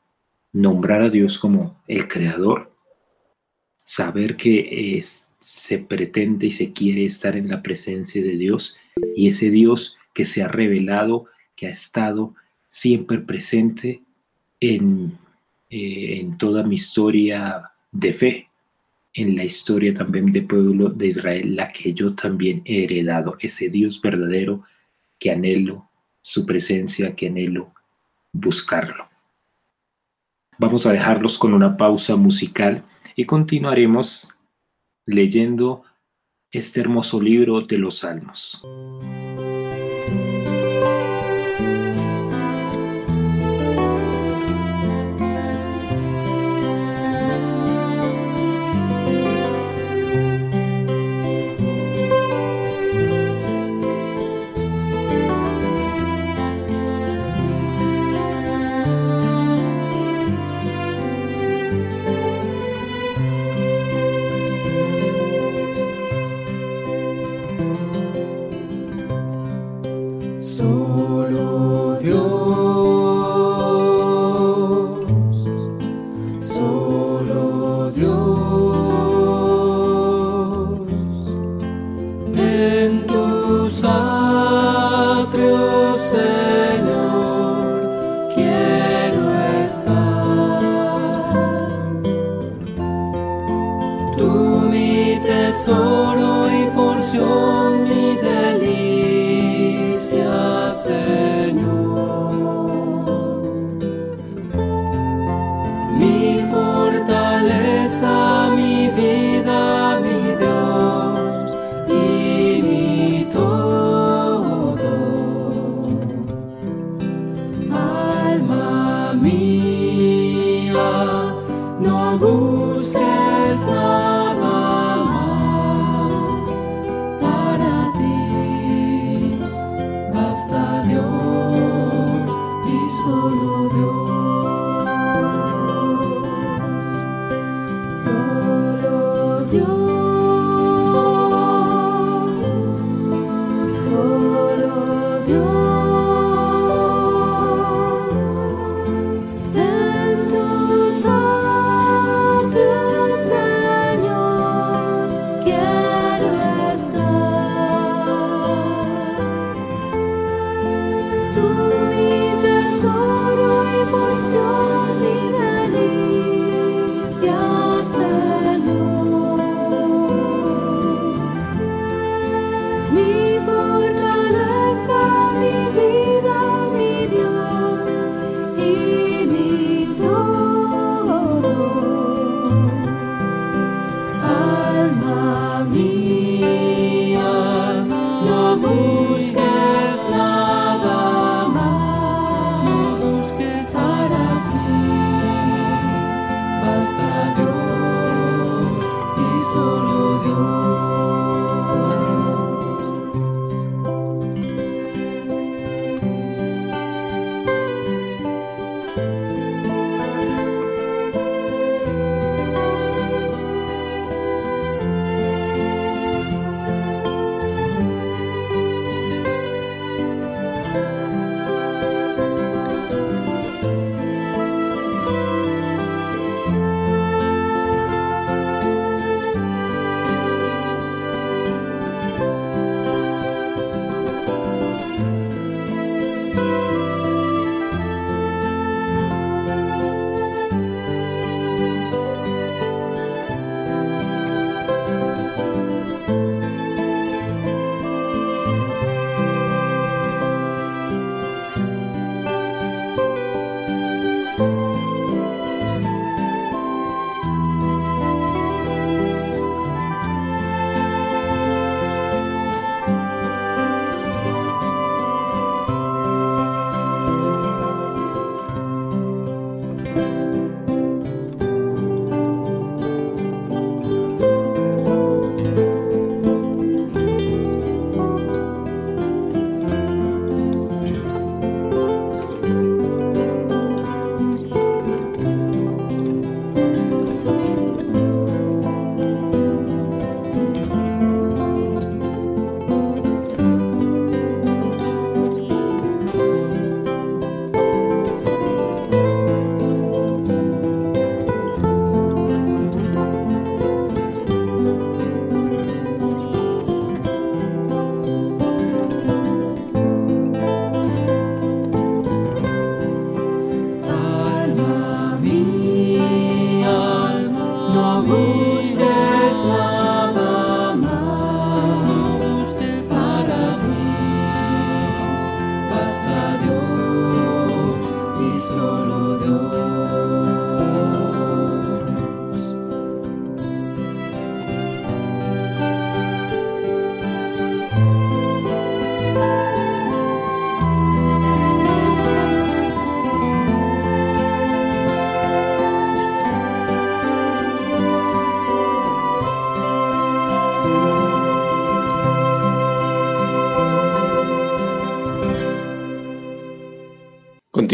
Nombrar 0.52 1.02
a 1.02 1.10
Dios 1.10 1.40
como 1.40 1.82
el 1.88 2.08
creador, 2.08 2.72
saber 3.84 4.36
que 4.36 4.98
es, 4.98 5.32
se 5.40 5.80
pretende 5.80 6.48
y 6.48 6.52
se 6.52 6.72
quiere 6.72 7.06
estar 7.06 7.36
en 7.36 7.50
la 7.50 7.62
presencia 7.62 8.22
de 8.22 8.38
Dios 8.38 8.78
y 9.16 9.30
ese 9.30 9.50
Dios 9.50 9.98
que 10.14 10.26
se 10.26 10.44
ha 10.44 10.48
revelado, 10.48 11.26
que 11.56 11.68
ha 11.68 11.72
estado 11.72 12.36
siempre 12.68 13.20
presente 13.20 14.04
en, 14.60 15.18
eh, 15.70 16.20
en 16.20 16.38
toda 16.38 16.64
mi 16.64 16.76
historia 16.76 17.72
de 17.92 18.14
fe, 18.14 18.50
en 19.14 19.36
la 19.36 19.44
historia 19.44 19.94
también 19.94 20.32
del 20.32 20.46
pueblo 20.46 20.90
de 20.90 21.08
Israel, 21.08 21.56
la 21.56 21.72
que 21.72 21.94
yo 21.94 22.14
también 22.14 22.62
he 22.66 22.84
heredado, 22.84 23.38
ese 23.40 23.70
Dios 23.70 24.02
verdadero 24.02 24.64
que 25.20 25.32
anhelo 25.32 25.90
su 26.22 26.46
presencia, 26.46 27.16
que 27.16 27.28
anhelo 27.28 27.74
buscarlo. 28.32 29.10
Vamos 30.58 30.86
a 30.86 30.92
dejarlos 30.92 31.38
con 31.38 31.54
una 31.54 31.78
pausa 31.78 32.16
musical 32.16 32.84
y 33.16 33.26
continuaremos 33.26 34.34
leyendo 35.06 35.84
este 36.52 36.80
hermoso 36.80 37.22
libro 37.22 37.62
de 37.62 37.78
los 37.78 38.00
Salmos. 38.00 38.62
Mi 70.62 72.04
Dios 72.04 72.63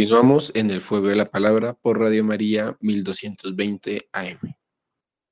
Continuamos 0.09 0.51
en 0.55 0.71
el 0.71 0.81
fuego 0.81 1.09
de 1.09 1.15
la 1.15 1.29
palabra 1.29 1.75
por 1.75 1.99
Radio 1.99 2.23
María 2.23 2.75
1220 2.79 4.09
AM. 4.11 4.55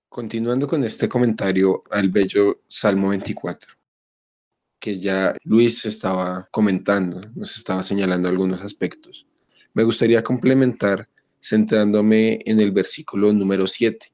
Continuando 0.08 0.68
con 0.68 0.84
este 0.84 1.10
comentario 1.10 1.82
al 1.90 2.10
bello 2.10 2.62
Salmo 2.68 3.10
24, 3.10 3.74
que 4.78 5.00
ya 5.00 5.36
Luis 5.44 5.84
estaba 5.88 6.48
comentando, 6.52 7.22
nos 7.34 7.58
estaba 7.58 7.82
señalando 7.82 8.30
algunos 8.30 8.62
aspectos. 8.62 9.26
Me 9.74 9.82
gustaría 9.82 10.24
complementar 10.24 11.10
centrándome 11.42 12.42
en 12.46 12.60
el 12.60 12.72
versículo 12.72 13.34
número 13.34 13.66
7. 13.66 14.14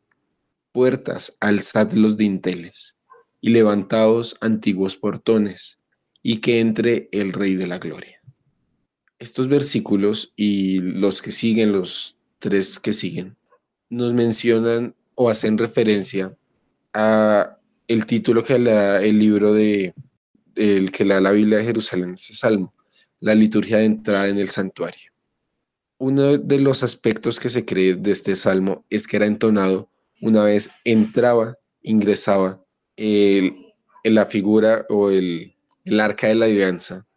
Puertas, 0.71 1.36
alzad 1.41 1.91
los 1.91 2.15
dinteles 2.15 2.95
y 3.41 3.49
levantaos 3.49 4.38
antiguos 4.39 4.95
portones, 4.95 5.78
y 6.21 6.38
que 6.38 6.62
entre 6.62 7.10
el 7.12 7.34
Rey 7.34 7.56
de 7.56 7.67
la 7.67 7.80
Gloria. 7.80 8.23
Estos 9.24 9.48
versículos 9.48 10.34
y 10.36 10.80
los 10.80 11.22
que 11.22 11.32
siguen, 11.32 11.72
los 11.72 12.18
tres 12.40 12.78
que 12.78 12.92
siguen, 12.92 13.38
nos 13.90 14.14
mencionan 14.14 14.96
o 15.16 15.30
hacen 15.30 15.58
referencia 15.58 16.36
a 16.94 17.56
el 17.88 18.06
título 18.06 18.44
que 18.44 18.60
da 18.60 19.02
el 19.02 19.20
libro 19.20 19.54
de 19.54 19.94
el 20.58 20.92
que 20.92 21.06
da 21.06 21.22
la 21.22 21.32
Biblia 21.32 21.60
de 21.60 21.64
Jerusalén, 21.64 22.16
ese 22.16 22.36
salmo, 22.36 22.74
la 23.22 23.34
liturgia 23.34 23.78
de 23.78 23.86
entrada 23.86 24.28
en 24.28 24.40
el 24.40 24.50
santuario. 24.50 25.14
Uno 26.00 26.38
de 26.38 26.60
los 26.60 26.84
aspectos 26.84 27.40
que 27.40 27.48
se 27.48 27.64
cree 27.64 27.96
de 27.96 28.12
este 28.12 28.36
salmo 28.36 28.84
es 28.90 29.08
que 29.08 29.16
era 29.16 29.26
entonado 29.26 29.90
una 30.20 30.44
vez 30.44 30.70
entraba, 30.84 31.58
ingresaba 31.82 32.62
en 32.98 33.74
la 34.04 34.26
figura 34.26 34.86
o 34.90 35.12
el, 35.12 35.56
el 35.86 36.02
arca 36.02 36.28
de 36.28 36.36
la 36.36 36.44
alianza 36.44 37.08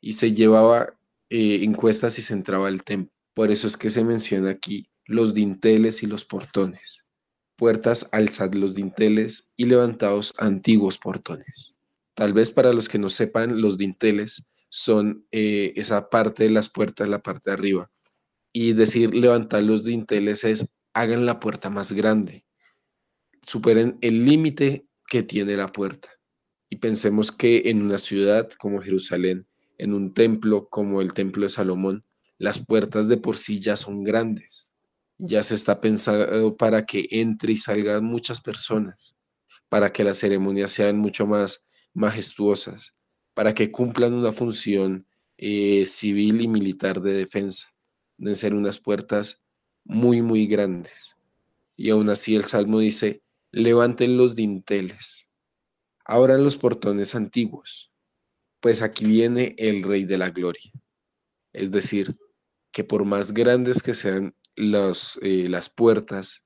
y 0.00 0.12
se 0.12 0.32
llevaba 0.32 0.95
eh, 1.30 1.60
encuestas 1.62 2.18
y 2.18 2.22
se 2.22 2.34
entraba 2.34 2.68
al 2.68 2.82
templo. 2.82 3.12
Por 3.34 3.50
eso 3.50 3.66
es 3.66 3.76
que 3.76 3.90
se 3.90 4.04
menciona 4.04 4.50
aquí 4.50 4.88
los 5.04 5.34
dinteles 5.34 6.02
y 6.02 6.06
los 6.06 6.24
portones. 6.24 7.04
Puertas, 7.56 8.08
alzad 8.12 8.54
los 8.54 8.74
dinteles 8.74 9.48
y 9.56 9.66
levantados 9.66 10.34
antiguos 10.38 10.98
portones. 10.98 11.74
Tal 12.14 12.32
vez 12.32 12.50
para 12.50 12.72
los 12.72 12.88
que 12.88 12.98
no 12.98 13.08
sepan, 13.08 13.60
los 13.60 13.76
dinteles 13.76 14.46
son 14.68 15.26
eh, 15.32 15.72
esa 15.76 16.08
parte 16.08 16.44
de 16.44 16.50
las 16.50 16.68
puertas, 16.68 17.08
la 17.08 17.22
parte 17.22 17.50
de 17.50 17.54
arriba. 17.54 17.90
Y 18.52 18.72
decir 18.72 19.14
levantar 19.14 19.62
los 19.62 19.84
dinteles 19.84 20.44
es 20.44 20.74
hagan 20.94 21.26
la 21.26 21.40
puerta 21.40 21.68
más 21.68 21.92
grande. 21.92 22.44
Superen 23.46 23.98
el 24.00 24.24
límite 24.24 24.86
que 25.08 25.22
tiene 25.22 25.56
la 25.56 25.68
puerta. 25.68 26.08
Y 26.68 26.76
pensemos 26.76 27.32
que 27.32 27.64
en 27.66 27.82
una 27.82 27.98
ciudad 27.98 28.50
como 28.58 28.80
Jerusalén, 28.80 29.46
en 29.78 29.94
un 29.94 30.14
templo 30.14 30.68
como 30.68 31.00
el 31.00 31.12
templo 31.12 31.42
de 31.42 31.48
Salomón, 31.48 32.04
las 32.38 32.64
puertas 32.64 33.08
de 33.08 33.16
por 33.16 33.38
sí 33.38 33.60
ya 33.60 33.76
son 33.76 34.04
grandes. 34.04 34.70
Ya 35.18 35.42
se 35.42 35.54
está 35.54 35.80
pensado 35.80 36.56
para 36.56 36.84
que 36.84 37.06
entre 37.10 37.52
y 37.52 37.56
salgan 37.56 38.04
muchas 38.04 38.40
personas, 38.40 39.16
para 39.68 39.92
que 39.92 40.04
las 40.04 40.18
ceremonias 40.18 40.72
sean 40.72 40.98
mucho 40.98 41.26
más 41.26 41.64
majestuosas, 41.94 42.94
para 43.32 43.54
que 43.54 43.70
cumplan 43.70 44.12
una 44.12 44.32
función 44.32 45.06
eh, 45.38 45.84
civil 45.86 46.40
y 46.40 46.48
militar 46.48 47.00
de 47.00 47.14
defensa. 47.14 47.74
Deben 48.18 48.36
ser 48.36 48.54
unas 48.54 48.78
puertas 48.78 49.42
muy, 49.84 50.22
muy 50.22 50.46
grandes. 50.46 51.16
Y 51.76 51.90
aún 51.90 52.08
así 52.10 52.34
el 52.34 52.44
Salmo 52.44 52.80
dice, 52.80 53.22
levanten 53.50 54.16
los 54.16 54.34
dinteles, 54.34 55.28
abran 56.04 56.44
los 56.44 56.56
portones 56.56 57.14
antiguos, 57.14 57.90
pues 58.66 58.82
aquí 58.82 59.04
viene 59.04 59.54
el 59.58 59.84
Rey 59.84 60.06
de 60.06 60.18
la 60.18 60.30
Gloria. 60.30 60.72
Es 61.52 61.70
decir, 61.70 62.16
que 62.72 62.82
por 62.82 63.04
más 63.04 63.32
grandes 63.32 63.80
que 63.80 63.94
sean 63.94 64.34
los, 64.56 65.20
eh, 65.22 65.48
las 65.48 65.70
puertas 65.70 66.42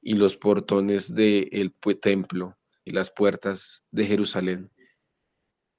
y 0.00 0.14
los 0.14 0.34
portones 0.34 1.14
del 1.14 1.74
templo 2.00 2.56
y 2.86 2.92
las 2.92 3.10
puertas 3.10 3.84
de 3.90 4.06
Jerusalén, 4.06 4.70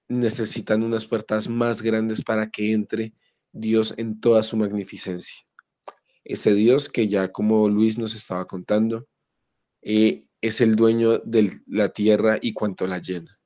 necesitan 0.07 0.83
unas 0.83 1.05
puertas 1.05 1.49
más 1.49 1.81
grandes 1.81 2.23
para 2.23 2.51
que 2.51 2.71
entre 2.71 3.15
Dios 3.51 3.95
en 3.97 4.21
toda 4.21 4.43
su 4.43 4.57
magnificencia. 4.57 5.37
Ese 6.23 6.53
Dios 6.53 6.87
que 6.87 7.07
ya 7.07 7.31
como 7.31 7.67
Luis 7.67 7.97
nos 7.97 8.13
estaba 8.13 8.45
contando, 8.45 9.07
eh, 9.81 10.27
es 10.39 10.61
el 10.61 10.75
dueño 10.75 11.17
de 11.17 11.51
la 11.65 11.89
tierra 11.89 12.37
y 12.39 12.53
cuanto 12.53 12.85
la 12.85 12.99
llena. 12.99 13.39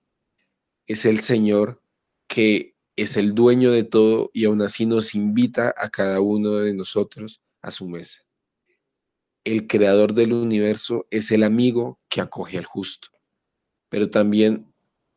Es 0.85 1.05
el 1.05 1.19
Señor 1.19 1.82
que 2.33 2.73
es 2.95 3.15
el 3.15 3.35
dueño 3.35 3.69
de 3.69 3.83
todo 3.83 4.31
y 4.33 4.45
aún 4.45 4.63
así 4.63 4.87
nos 4.87 5.13
invita 5.13 5.71
a 5.77 5.89
cada 5.91 6.19
uno 6.19 6.53
de 6.53 6.73
nosotros 6.73 7.43
a 7.61 7.69
su 7.69 7.87
mesa. 7.87 8.21
El 9.43 9.67
creador 9.67 10.15
del 10.15 10.33
universo 10.33 11.05
es 11.11 11.29
el 11.29 11.43
amigo 11.43 11.99
que 12.09 12.21
acoge 12.21 12.57
al 12.57 12.65
justo, 12.65 13.09
pero 13.87 14.09
también 14.09 14.73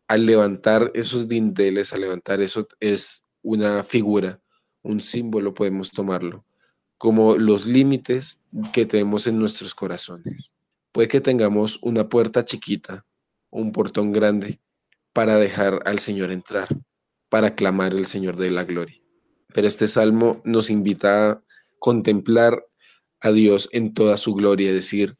al 0.08 0.26
levantar 0.26 0.90
esos 0.92 1.26
dinteles, 1.26 1.94
al 1.94 2.02
levantar 2.02 2.42
eso 2.42 2.68
es 2.80 3.24
una 3.40 3.82
figura, 3.82 4.42
un 4.82 5.00
símbolo 5.00 5.54
podemos 5.54 5.92
tomarlo, 5.92 6.44
como 6.98 7.38
los 7.38 7.64
límites 7.64 8.42
que 8.74 8.84
tenemos 8.84 9.26
en 9.26 9.38
nuestros 9.38 9.74
corazones. 9.74 10.52
Puede 10.92 11.08
que 11.08 11.22
tengamos 11.22 11.78
una 11.80 12.10
puerta 12.10 12.44
chiquita 12.44 13.06
un 13.48 13.72
portón 13.72 14.12
grande 14.12 14.60
para 15.14 15.38
dejar 15.38 15.80
al 15.86 15.98
Señor 15.98 16.30
entrar, 16.30 16.68
para 17.28 17.54
clamar 17.54 17.92
el 17.92 18.06
Señor 18.06 18.36
de 18.36 18.50
la 18.50 18.64
gloria. 18.64 19.00
Pero 19.54 19.68
este 19.68 19.86
salmo 19.86 20.40
nos 20.44 20.70
invita 20.70 21.30
a 21.30 21.42
contemplar 21.78 22.66
a 23.20 23.32
Dios 23.32 23.68
en 23.72 23.94
toda 23.94 24.16
su 24.16 24.34
gloria, 24.34 24.72
decir, 24.72 25.16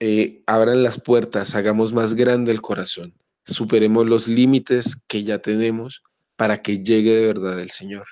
eh, 0.00 0.42
abran 0.46 0.82
las 0.82 1.00
puertas, 1.00 1.54
hagamos 1.54 1.92
más 1.92 2.14
grande 2.14 2.52
el 2.52 2.62
corazón, 2.62 3.14
superemos 3.44 4.08
los 4.08 4.28
límites 4.28 5.02
que 5.08 5.24
ya 5.24 5.40
tenemos 5.40 6.02
para 6.36 6.62
que 6.62 6.82
llegue 6.82 7.14
de 7.14 7.26
verdad 7.26 7.58
el 7.60 7.70
Señor. 7.70 8.06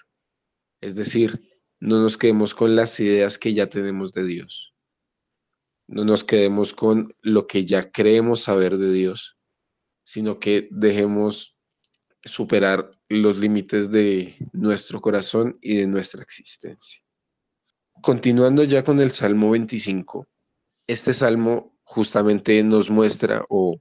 Es 0.81 0.95
decir, 0.97 1.41
no 1.81 2.01
nos 2.01 2.17
quedemos 2.17 2.55
con 2.55 2.75
las 2.75 2.99
ideas 3.01 3.39
que 3.39 3.55
ya 3.55 3.69
tenemos 3.69 4.13
de 4.13 4.25
Dios. 4.25 4.75
No 5.89 6.05
nos 6.05 6.25
quedemos 6.25 6.73
con 6.75 7.15
lo 7.21 7.47
que 7.47 7.65
ya 7.65 7.93
creemos 7.93 8.41
saber 8.41 8.79
de 8.79 8.93
Dios, 8.93 9.37
sino 10.05 10.41
que 10.41 10.69
dejemos 10.73 11.57
superar 12.25 12.96
los 13.09 13.39
límites 13.39 13.91
de 13.91 14.37
nuestro 14.53 15.01
corazón 15.01 15.59
y 15.61 15.77
de 15.77 15.87
nuestra 15.87 16.23
existencia. 16.23 17.01
Continuando 18.03 18.65
ya 18.65 18.85
con 18.85 19.01
el 19.01 19.11
Salmo 19.11 19.51
25, 19.51 20.29
este 20.87 21.13
salmo 21.13 21.77
justamente 21.83 22.63
nos 22.63 22.91
muestra 22.91 23.45
o 23.49 23.81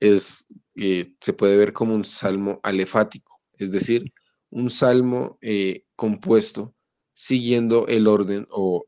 es, 0.00 0.46
eh, 0.76 1.14
se 1.20 1.32
puede 1.32 1.56
ver 1.56 1.72
como 1.72 1.94
un 1.94 2.04
salmo 2.04 2.60
alefático, 2.62 3.40
es 3.54 3.70
decir, 3.70 4.12
un 4.50 4.70
salmo 4.70 5.38
eh, 5.40 5.84
compuesto 5.96 6.74
siguiendo 7.14 7.86
el 7.88 8.06
orden 8.06 8.46
o 8.50 8.84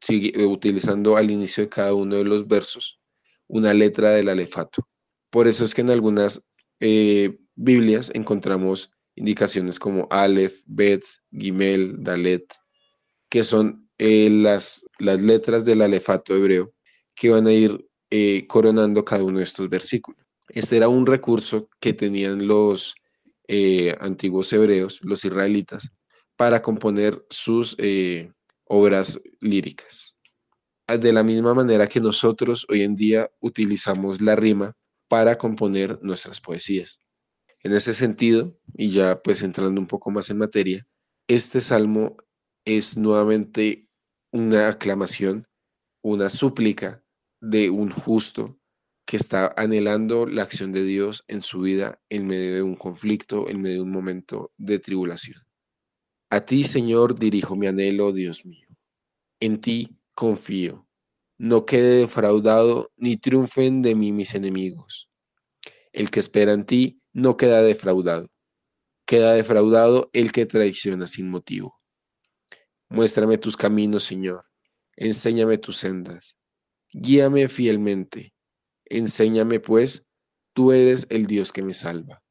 sigue, 0.00 0.44
utilizando 0.46 1.16
al 1.16 1.30
inicio 1.30 1.64
de 1.64 1.68
cada 1.68 1.94
uno 1.94 2.16
de 2.16 2.24
los 2.24 2.46
versos 2.48 3.00
una 3.48 3.74
letra 3.74 4.10
del 4.10 4.28
alefato. 4.28 4.88
Por 5.30 5.46
eso 5.48 5.64
es 5.64 5.74
que 5.74 5.82
en 5.82 5.90
algunas 5.90 6.46
eh, 6.80 7.38
Biblias 7.54 8.10
encontramos 8.14 8.90
indicaciones 9.16 9.78
como 9.78 10.06
Aleph, 10.10 10.62
Bet, 10.66 11.02
Gimel, 11.32 11.96
Dalet, 11.98 12.46
que 13.28 13.42
son 13.42 13.88
eh, 13.98 14.28
las, 14.30 14.86
las 14.98 15.22
letras 15.22 15.64
del 15.64 15.82
alefato 15.82 16.36
hebreo 16.36 16.72
que 17.14 17.30
van 17.30 17.46
a 17.46 17.52
ir 17.52 17.88
eh, 18.10 18.46
coronando 18.46 19.04
cada 19.04 19.24
uno 19.24 19.38
de 19.38 19.44
estos 19.44 19.68
versículos. 19.68 20.24
Este 20.48 20.76
era 20.76 20.88
un 20.88 21.06
recurso 21.06 21.68
que 21.80 21.94
tenían 21.94 22.46
los 22.46 22.94
eh, 23.48 23.96
antiguos 24.00 24.52
hebreos, 24.52 25.00
los 25.02 25.24
israelitas, 25.24 25.90
para 26.36 26.60
componer 26.60 27.24
sus 27.30 27.76
obras 28.64 29.20
líricas. 29.40 30.14
De 30.86 31.12
la 31.12 31.24
misma 31.24 31.54
manera 31.54 31.86
que 31.86 32.00
nosotros 32.00 32.66
hoy 32.68 32.82
en 32.82 32.94
día 32.94 33.30
utilizamos 33.40 34.20
la 34.20 34.36
rima 34.36 34.74
para 35.08 35.36
componer 35.38 35.98
nuestras 36.02 36.40
poesías. 36.40 37.00
En 37.66 37.72
ese 37.72 37.94
sentido, 37.94 38.56
y 38.74 38.90
ya 38.90 39.20
pues 39.24 39.42
entrando 39.42 39.80
un 39.80 39.88
poco 39.88 40.12
más 40.12 40.30
en 40.30 40.38
materia, 40.38 40.86
este 41.26 41.60
salmo 41.60 42.16
es 42.64 42.96
nuevamente 42.96 43.88
una 44.30 44.68
aclamación, 44.68 45.48
una 46.00 46.28
súplica 46.28 47.02
de 47.40 47.68
un 47.70 47.90
justo 47.90 48.60
que 49.04 49.16
está 49.16 49.52
anhelando 49.56 50.26
la 50.26 50.44
acción 50.44 50.70
de 50.70 50.84
Dios 50.84 51.24
en 51.26 51.42
su 51.42 51.62
vida 51.62 52.00
en 52.08 52.28
medio 52.28 52.54
de 52.54 52.62
un 52.62 52.76
conflicto, 52.76 53.48
en 53.48 53.60
medio 53.60 53.78
de 53.78 53.82
un 53.82 53.90
momento 53.90 54.52
de 54.56 54.78
tribulación. 54.78 55.42
A 56.30 56.42
ti, 56.42 56.62
Señor, 56.62 57.18
dirijo 57.18 57.56
mi 57.56 57.66
anhelo, 57.66 58.12
Dios 58.12 58.46
mío. 58.46 58.68
En 59.40 59.60
ti 59.60 59.98
confío. 60.14 60.86
No 61.36 61.66
quede 61.66 61.98
defraudado 61.98 62.92
ni 62.96 63.16
triunfen 63.16 63.82
de 63.82 63.96
mí 63.96 64.12
mis 64.12 64.36
enemigos. 64.36 65.10
El 65.92 66.12
que 66.12 66.20
espera 66.20 66.52
en 66.52 66.64
ti 66.64 67.00
no 67.16 67.38
queda 67.38 67.62
defraudado. 67.62 68.28
Queda 69.06 69.32
defraudado 69.32 70.10
el 70.12 70.32
que 70.32 70.44
traiciona 70.44 71.06
sin 71.06 71.30
motivo. 71.30 71.80
Muéstrame 72.90 73.38
tus 73.38 73.56
caminos, 73.56 74.04
Señor. 74.04 74.44
Enséñame 74.96 75.56
tus 75.56 75.78
sendas. 75.78 76.36
Guíame 76.92 77.48
fielmente. 77.48 78.34
Enséñame, 78.84 79.60
pues, 79.60 80.06
tú 80.52 80.72
eres 80.72 81.06
el 81.08 81.26
Dios 81.26 81.54
que 81.54 81.62
me 81.62 81.72
salva. 81.72 82.22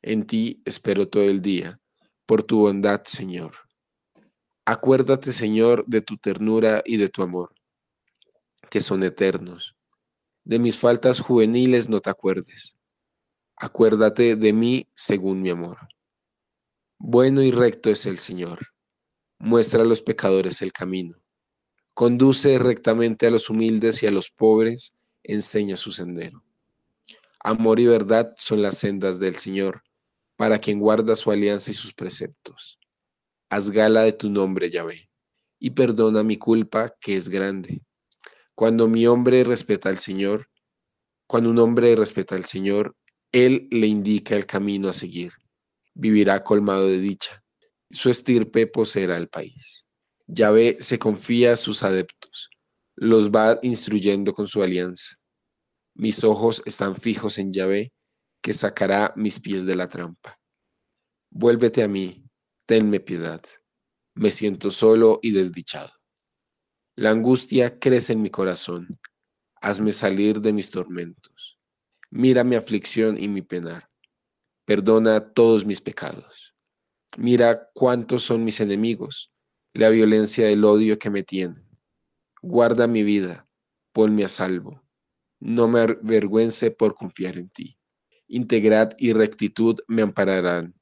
En 0.00 0.24
ti 0.24 0.62
espero 0.64 1.06
todo 1.08 1.24
el 1.24 1.42
día, 1.42 1.78
por 2.24 2.42
tu 2.42 2.60
bondad, 2.60 3.02
Señor. 3.04 3.56
Acuérdate, 4.64 5.32
Señor, 5.32 5.84
de 5.86 6.00
tu 6.00 6.16
ternura 6.16 6.82
y 6.86 6.96
de 6.96 7.10
tu 7.10 7.22
amor, 7.22 7.54
que 8.70 8.80
son 8.80 9.02
eternos. 9.02 9.76
De 10.44 10.58
mis 10.58 10.78
faltas 10.78 11.20
juveniles 11.20 11.90
no 11.90 12.00
te 12.00 12.08
acuerdes. 12.08 12.77
Acuérdate 13.60 14.36
de 14.36 14.52
mí 14.52 14.86
según 14.94 15.42
mi 15.42 15.50
amor. 15.50 15.88
Bueno 16.96 17.42
y 17.42 17.50
recto 17.50 17.90
es 17.90 18.06
el 18.06 18.18
Señor. 18.18 18.68
Muestra 19.40 19.82
a 19.82 19.84
los 19.84 20.00
pecadores 20.00 20.62
el 20.62 20.72
camino. 20.72 21.16
Conduce 21.92 22.56
rectamente 22.60 23.26
a 23.26 23.32
los 23.32 23.50
humildes 23.50 24.04
y 24.04 24.06
a 24.06 24.12
los 24.12 24.30
pobres, 24.30 24.94
enseña 25.24 25.76
su 25.76 25.90
sendero. 25.90 26.44
Amor 27.42 27.80
y 27.80 27.86
verdad 27.86 28.32
son 28.36 28.62
las 28.62 28.78
sendas 28.78 29.18
del 29.18 29.34
Señor, 29.34 29.82
para 30.36 30.60
quien 30.60 30.78
guarda 30.78 31.16
su 31.16 31.32
alianza 31.32 31.72
y 31.72 31.74
sus 31.74 31.92
preceptos. 31.92 32.78
Haz 33.48 33.70
gala 33.70 34.02
de 34.02 34.12
tu 34.12 34.30
nombre, 34.30 34.70
Yahvé, 34.70 35.10
y 35.58 35.70
perdona 35.70 36.22
mi 36.22 36.36
culpa, 36.36 36.94
que 37.00 37.16
es 37.16 37.28
grande. 37.28 37.82
Cuando 38.54 38.86
mi 38.86 39.08
hombre 39.08 39.42
respeta 39.42 39.88
al 39.88 39.98
Señor, 39.98 40.48
cuando 41.26 41.50
un 41.50 41.58
hombre 41.58 41.96
respeta 41.96 42.36
al 42.36 42.44
Señor, 42.44 42.94
Él 43.32 43.68
le 43.70 43.86
indica 43.86 44.36
el 44.36 44.46
camino 44.46 44.88
a 44.88 44.92
seguir. 44.92 45.32
Vivirá 45.94 46.42
colmado 46.42 46.86
de 46.86 46.98
dicha. 46.98 47.42
Su 47.90 48.10
estirpe 48.10 48.66
poseerá 48.66 49.16
el 49.16 49.28
país. 49.28 49.86
Yahvé 50.26 50.76
se 50.80 50.98
confía 50.98 51.54
a 51.54 51.56
sus 51.56 51.82
adeptos, 51.82 52.50
los 52.94 53.30
va 53.30 53.58
instruyendo 53.62 54.34
con 54.34 54.46
su 54.46 54.62
alianza. 54.62 55.16
Mis 55.94 56.22
ojos 56.22 56.62
están 56.66 56.96
fijos 56.96 57.38
en 57.38 57.52
Yahvé, 57.52 57.92
que 58.42 58.52
sacará 58.52 59.12
mis 59.16 59.40
pies 59.40 59.64
de 59.66 59.76
la 59.76 59.88
trampa. 59.88 60.38
Vuélvete 61.30 61.82
a 61.82 61.88
mí, 61.88 62.24
tenme 62.66 63.00
piedad. 63.00 63.40
Me 64.14 64.30
siento 64.30 64.70
solo 64.70 65.18
y 65.22 65.32
desdichado. 65.32 65.90
La 66.96 67.10
angustia 67.10 67.78
crece 67.78 68.12
en 68.12 68.22
mi 68.22 68.30
corazón. 68.30 69.00
Hazme 69.60 69.92
salir 69.92 70.40
de 70.40 70.52
mis 70.52 70.70
tormentos. 70.70 71.37
Mira 72.10 72.44
mi 72.44 72.56
aflicción 72.56 73.18
y 73.18 73.28
mi 73.28 73.42
penar. 73.42 73.90
Perdona 74.64 75.32
todos 75.32 75.64
mis 75.64 75.80
pecados. 75.80 76.54
Mira 77.16 77.70
cuántos 77.74 78.22
son 78.22 78.44
mis 78.44 78.60
enemigos 78.60 79.32
la 79.78 79.90
violencia 79.90 80.48
del 80.48 80.64
odio 80.64 80.98
que 80.98 81.08
me 81.08 81.22
tienen. 81.22 81.64
Guarda 82.42 82.88
mi 82.88 83.04
vida, 83.04 83.48
ponme 83.92 84.24
a 84.24 84.28
salvo. 84.28 84.82
No 85.38 85.68
me 85.68 85.80
avergüence 85.80 86.72
por 86.72 86.96
confiar 86.96 87.38
en 87.38 87.48
ti. 87.48 87.78
Integridad 88.26 88.96
y 88.98 89.12
rectitud 89.12 89.78
me 89.86 90.02
ampararán, 90.02 90.74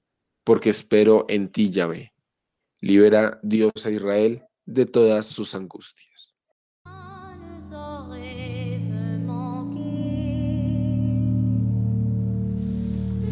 porque 0.44 0.70
espero 0.70 1.26
en 1.28 1.52
ti, 1.52 1.70
Yahvé. 1.70 2.14
Libera 2.80 3.38
Dios 3.42 3.84
a 3.84 3.90
Israel 3.90 4.46
de 4.64 4.86
todas 4.86 5.26
sus 5.26 5.54
angustias. 5.54 6.25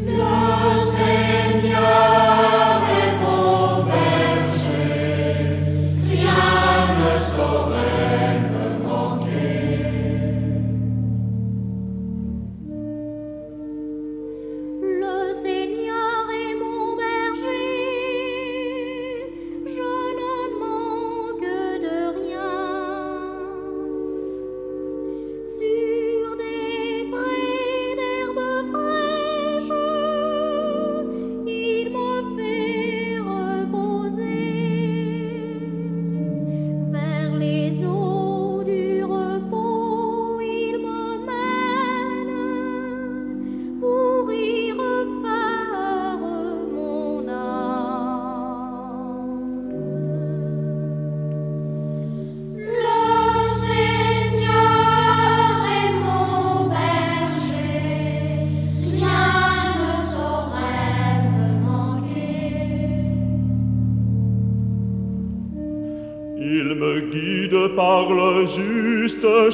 No. 0.04 0.43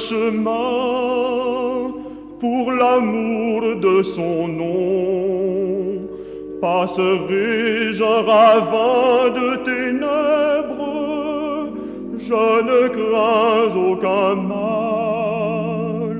Chemin 0.09 1.91
pour 2.39 2.71
l'amour 2.71 3.61
de 3.85 4.01
son 4.15 4.47
nom. 4.47 6.07
Passerai-je 6.61 8.03
ravin 8.03 9.29
de 9.39 9.49
ténèbres, 9.71 10.99
je 12.27 12.45
ne 12.69 12.81
crains 12.97 13.71
aucun 13.89 14.35
mal. 14.53 16.13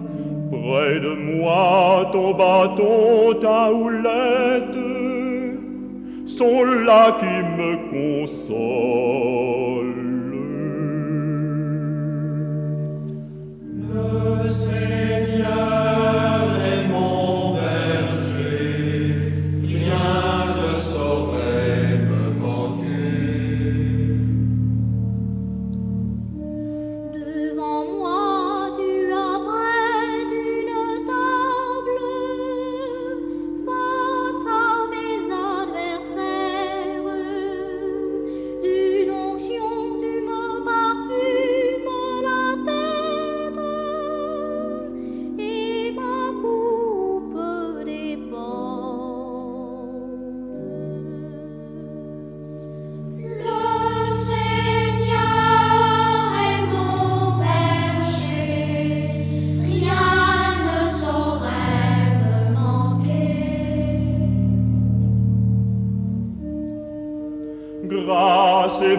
Près 0.52 0.96
de 1.08 1.14
moi, 1.30 2.10
ton 2.12 2.30
bâton, 2.34 3.34
ta 3.40 3.62
houlette 3.72 4.82
sont 6.26 6.64
là 6.88 7.04
qui 7.20 7.36
me 7.58 7.72
consolent. 7.92 9.11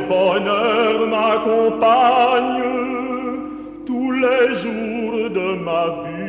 Bonheur 0.08 1.06
m'accompagne 1.08 2.62
tous 3.86 4.10
les 4.12 4.54
jours 4.62 5.30
de 5.38 5.48
ma 5.66 5.84
vie. 6.02 6.22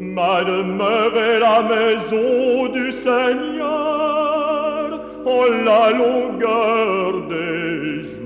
Ma 0.00 0.42
demeure 0.44 1.16
est 1.16 1.40
la 1.40 1.62
maison 1.62 2.68
du 2.72 2.90
Seigneur 2.92 4.20
en 5.26 5.44
la 5.64 5.90
longueur 5.90 7.28
des 7.28 8.02
jours. 8.02 8.20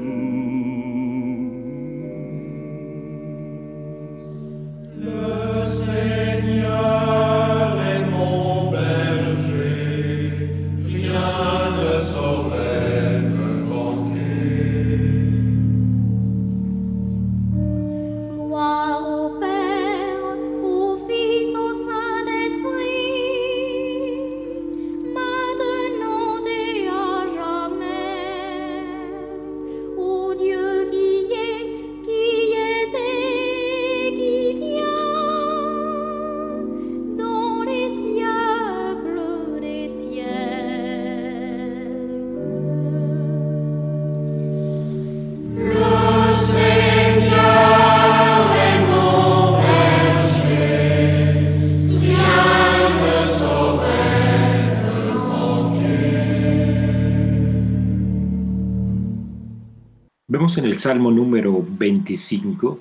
En 60.45 60.67
el 60.67 60.79
Salmo 60.79 61.11
número 61.11 61.65
25 61.67 62.79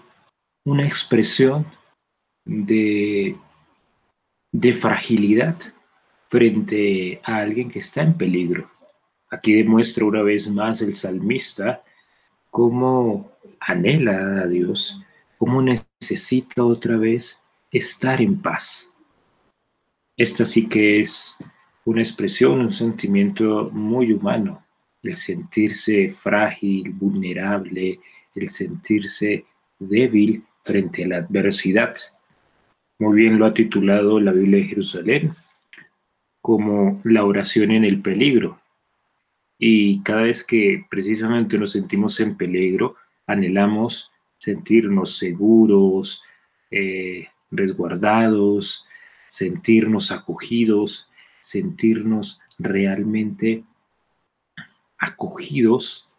una 0.66 0.86
expresión 0.86 1.66
de, 2.44 3.38
de 4.52 4.74
fragilidad 4.74 5.56
frente 6.28 7.22
a 7.24 7.38
alguien 7.38 7.72
que 7.72 7.80
está 7.80 8.02
en 8.02 8.18
peligro. 8.18 8.70
Aquí 9.32 9.54
demuestra 9.54 10.04
una 10.04 10.22
vez 10.22 10.50
más 10.50 10.82
el 10.82 10.94
salmista 10.94 11.82
cómo 12.50 13.32
anhela 13.62 14.42
a 14.42 14.48
Dios, 14.48 15.02
cómo 15.38 15.62
necesita 15.62 16.66
otra 16.66 16.98
vez 16.98 17.46
estar 17.72 18.22
en 18.22 18.42
paz. 18.42 18.94
Esta 20.18 20.46
sí 20.46 20.68
que 20.68 21.00
es 21.00 21.38
una 21.86 22.02
expresión, 22.02 22.60
un 22.60 22.70
sentimiento 22.70 23.70
muy 23.72 24.12
humano, 24.12 24.63
el 25.04 25.16
sentirse 25.16 26.10
frágil, 26.10 26.92
vulnerable, 26.92 28.00
el 28.34 28.50
sentirse 28.50 29.46
débil 29.78 30.44
frente 30.64 31.04
a 31.04 31.08
la 31.08 31.18
adversidad. 31.18 31.96
Muy 33.00 33.22
bien 33.22 33.38
lo 33.38 33.46
ha 33.46 33.54
titulado 33.54 34.20
la 34.20 34.32
Biblia 34.32 34.60
de 34.60 34.70
Jerusalén 34.70 35.36
como 36.42 37.02
la 37.04 37.26
oración 37.26 37.72
en 37.72 37.84
el 37.86 38.02
peligro. 38.02 38.60
Y 39.58 40.02
cada 40.02 40.24
vez 40.24 40.44
que 40.44 40.86
precisamente 40.90 41.58
nos 41.58 41.72
sentimos 41.72 42.20
en 42.20 42.36
peligro, 42.36 42.96
anhelamos 43.28 44.12
sentirnos 44.38 45.18
seguros, 45.18 46.24
eh, 46.70 47.28
resguardados, 47.50 48.86
sentirnos 49.28 50.12
acogidos, 50.12 51.10
sentirnos 51.40 52.40
realmente 52.60 53.64
acogidos 55.04 56.10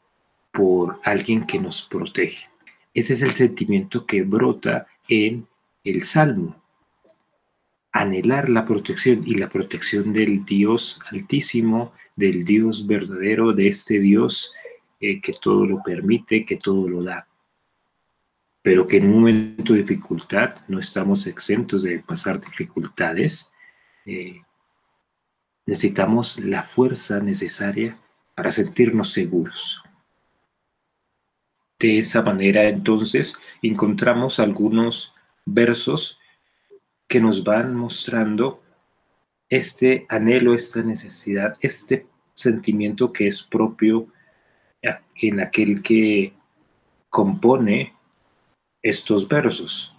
por 0.53 1.01
alguien 1.05 1.47
que 1.47 1.59
nos 1.59 1.83
protege. 1.83 2.49
Ese 2.93 3.15
es 3.15 3.23
el 3.23 3.33
sentimiento 3.33 4.07
que 4.07 4.23
brota 4.23 4.87
en 5.09 5.49
el 5.83 6.03
Salmo. 6.03 6.63
Anhelar 7.93 8.49
la 8.49 8.65
protección 8.65 9.25
y 9.27 9.37
la 9.37 9.49
protección 9.49 10.13
del 10.13 10.45
Dios 10.45 11.01
altísimo, 11.11 11.93
del 12.15 12.45
Dios 12.45 12.87
verdadero, 12.87 13.53
de 13.53 13.69
este 13.69 13.99
Dios 13.99 14.55
eh, 15.01 15.21
que 15.21 15.33
todo 15.33 15.65
lo 15.65 15.83
permite, 15.83 16.45
que 16.45 16.57
todo 16.57 16.87
lo 16.89 17.03
da. 17.03 17.27
Pero 18.63 18.87
que 18.87 18.99
en 18.99 19.07
un 19.07 19.15
momento 19.15 19.73
de 19.73 19.81
dificultad 19.81 20.57
no 20.69 20.79
estamos 20.79 21.27
exentos 21.27 21.83
de 21.83 22.01
pasar 22.01 22.41
dificultades. 22.41 23.51
Eh, 24.05 24.43
necesitamos 25.67 26.39
la 26.39 26.63
fuerza 26.63 27.21
necesaria 27.21 27.99
para 28.35 28.53
sentirnos 28.53 29.13
seguros. 29.13 29.83
De 31.79 31.99
esa 31.99 32.23
manera, 32.23 32.65
entonces, 32.69 33.39
encontramos 33.63 34.41
algunos 34.41 35.15
versos 35.45 36.19
que 37.07 37.21
nos 37.21 37.45
van 37.45 37.75
mostrando 37.75 38.63
este 39.49 40.07
anhelo, 40.09 40.55
esta 40.55 40.83
necesidad, 40.83 41.57
este 41.61 42.07
sentimiento 42.35 43.13
que 43.13 43.29
es 43.29 43.43
propio 43.43 44.09
en 45.17 45.41
aquel 45.41 45.83
que 45.83 46.33
compone 47.09 47.95
estos 48.83 49.29
versos. 49.29 49.95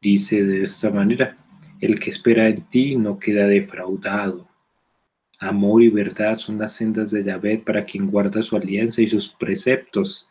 Dice 0.00 0.42
de 0.42 0.62
esta 0.62 0.90
manera, 0.90 1.36
el 1.80 2.00
que 2.00 2.10
espera 2.10 2.48
en 2.48 2.62
ti 2.68 2.96
no 2.96 3.18
queda 3.18 3.46
defraudado. 3.46 4.48
Amor 5.40 5.82
y 5.82 5.88
verdad 5.88 6.36
son 6.36 6.58
las 6.58 6.74
sendas 6.74 7.10
de 7.10 7.24
Yahvé 7.24 7.56
para 7.58 7.84
quien 7.86 8.10
guarda 8.10 8.42
su 8.42 8.56
alianza 8.56 9.00
y 9.00 9.06
sus 9.06 9.28
preceptos. 9.28 10.28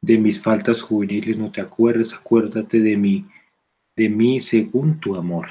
De 0.00 0.16
mis 0.16 0.40
faltas 0.40 0.80
juveniles 0.80 1.36
no 1.36 1.50
te 1.50 1.60
acuerdes, 1.60 2.14
acuérdate 2.14 2.80
de 2.80 2.96
mí, 2.96 3.26
de 3.96 4.08
mí 4.08 4.38
según 4.38 5.00
tu 5.00 5.16
amor. 5.16 5.48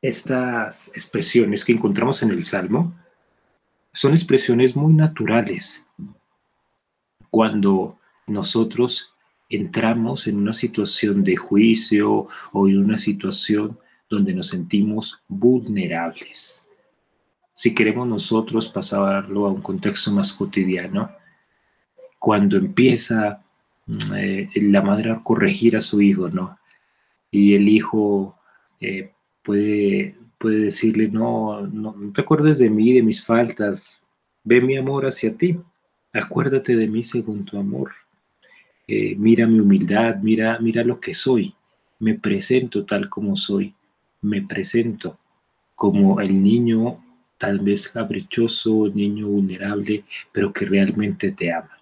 Estas 0.00 0.88
expresiones 0.88 1.62
que 1.62 1.72
encontramos 1.72 2.22
en 2.22 2.30
el 2.30 2.42
Salmo 2.42 2.94
son 3.92 4.12
expresiones 4.12 4.74
muy 4.74 4.94
naturales 4.94 5.86
cuando 7.28 7.98
nosotros 8.26 9.14
entramos 9.50 10.26
en 10.26 10.38
una 10.38 10.54
situación 10.54 11.22
de 11.22 11.36
juicio 11.36 12.28
o 12.52 12.68
en 12.68 12.78
una 12.78 12.96
situación 12.96 13.78
donde 14.10 14.34
nos 14.34 14.48
sentimos 14.48 15.22
vulnerables. 15.28 16.66
Si 17.52 17.72
queremos 17.72 18.08
nosotros 18.08 18.68
pasarlo 18.68 19.46
a 19.46 19.52
un 19.52 19.62
contexto 19.62 20.10
más 20.10 20.32
cotidiano, 20.32 21.10
cuando 22.18 22.56
empieza 22.56 23.42
la 23.86 24.82
madre 24.82 25.12
a 25.12 25.22
corregir 25.22 25.76
a 25.76 25.82
su 25.82 26.02
hijo, 26.02 26.28
¿no? 26.28 26.58
Y 27.30 27.54
el 27.54 27.68
hijo 27.68 28.36
eh, 28.80 29.12
puede, 29.42 30.16
puede 30.38 30.58
decirle, 30.58 31.08
no, 31.08 31.66
no, 31.66 31.94
no 31.96 32.12
te 32.12 32.20
acuerdes 32.20 32.58
de 32.58 32.68
mí, 32.68 32.92
de 32.92 33.02
mis 33.02 33.24
faltas, 33.24 34.02
ve 34.42 34.60
mi 34.60 34.76
amor 34.76 35.06
hacia 35.06 35.36
ti, 35.36 35.58
acuérdate 36.12 36.74
de 36.74 36.88
mí 36.88 37.04
según 37.04 37.44
tu 37.44 37.58
amor. 37.58 37.90
Eh, 38.88 39.14
mira 39.16 39.46
mi 39.46 39.60
humildad, 39.60 40.16
mira, 40.16 40.58
mira 40.58 40.82
lo 40.82 40.98
que 40.98 41.14
soy, 41.14 41.54
me 42.00 42.14
presento 42.14 42.84
tal 42.84 43.08
como 43.08 43.36
soy 43.36 43.74
me 44.22 44.42
presento 44.42 45.18
como 45.74 46.20
el 46.20 46.42
niño 46.42 47.02
tal 47.38 47.58
vez 47.60 47.88
caprichoso, 47.88 48.88
niño 48.94 49.28
vulnerable, 49.28 50.04
pero 50.30 50.52
que 50.52 50.66
realmente 50.66 51.32
te 51.32 51.50
ama. 51.52 51.80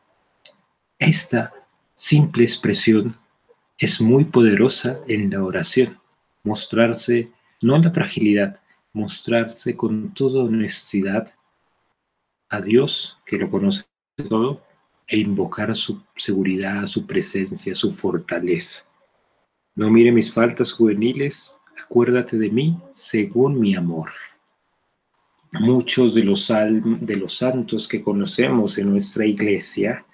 Esta 0.99 1.53
simple 1.95 2.45
expresión 2.45 3.17
es 3.77 4.01
muy 4.01 4.25
poderosa 4.25 5.01
en 5.09 5.31
la 5.31 5.43
oración, 5.43 5.99
mostrarse, 6.45 7.33
no 7.61 7.77
la 7.77 7.91
fragilidad, 7.91 8.61
mostrarse 8.93 9.77
con 9.77 10.15
toda 10.15 10.45
honestidad 10.45 11.35
a 12.49 12.61
Dios, 12.61 13.19
que 13.27 13.37
lo 13.37 13.51
conoce 13.51 13.85
todo, 14.29 14.63
e 15.09 15.19
invocar 15.19 15.75
su 15.75 16.03
seguridad, 16.17 16.87
su 16.87 17.05
presencia, 17.05 17.75
su 17.75 17.91
fortaleza. 17.91 18.87
No 19.75 19.91
mire 19.91 20.13
mis 20.13 20.33
faltas 20.33 20.71
juveniles, 20.71 21.58
acuérdate 21.83 22.39
de 22.39 22.51
mí 22.51 22.79
según 22.93 23.61
mi 23.61 23.75
amor. 23.75 24.11
Muchos 25.53 26.15
de 26.15 26.25
los, 26.25 26.49
de 26.49 27.17
los 27.17 27.39
santos 27.39 27.89
que 27.89 28.03
conocemos 28.03 28.77
en 28.77 28.91
nuestra 28.91 29.25
iglesia 29.25 30.05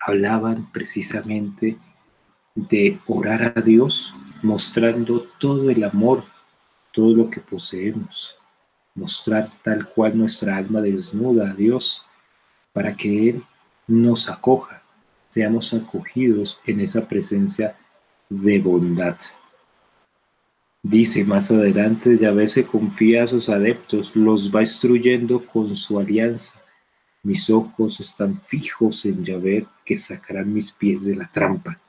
hablaban 0.00 0.70
precisamente 0.72 1.78
de 2.54 2.98
orar 3.06 3.54
a 3.56 3.60
Dios 3.60 4.14
mostrando 4.42 5.26
todo 5.38 5.70
el 5.70 5.84
amor, 5.84 6.24
todo 6.92 7.14
lo 7.14 7.30
que 7.30 7.40
poseemos, 7.40 8.36
mostrar 8.94 9.50
tal 9.62 9.88
cual 9.88 10.16
nuestra 10.16 10.56
alma 10.56 10.80
desnuda 10.80 11.50
a 11.50 11.54
Dios 11.54 12.04
para 12.72 12.94
que 12.96 13.30
Él 13.30 13.44
nos 13.86 14.28
acoja, 14.28 14.82
seamos 15.30 15.72
acogidos 15.72 16.60
en 16.66 16.80
esa 16.80 17.06
presencia 17.06 17.76
de 18.28 18.58
bondad. 18.60 19.16
Dice 20.84 21.24
más 21.24 21.48
adelante, 21.52 22.18
Yahvé 22.18 22.48
se 22.48 22.66
confía 22.66 23.22
a 23.22 23.26
sus 23.28 23.48
adeptos, 23.48 24.16
los 24.16 24.52
va 24.52 24.62
instruyendo 24.62 25.46
con 25.46 25.76
su 25.76 25.96
alianza. 25.96 26.60
Mis 27.22 27.48
ojos 27.50 28.00
están 28.00 28.40
fijos 28.40 29.04
en 29.04 29.24
Yahvé, 29.24 29.64
que 29.84 29.96
sacarán 29.96 30.52
mis 30.52 30.72
pies 30.72 31.04
de 31.04 31.14
la 31.14 31.30
trampa. 31.30 31.80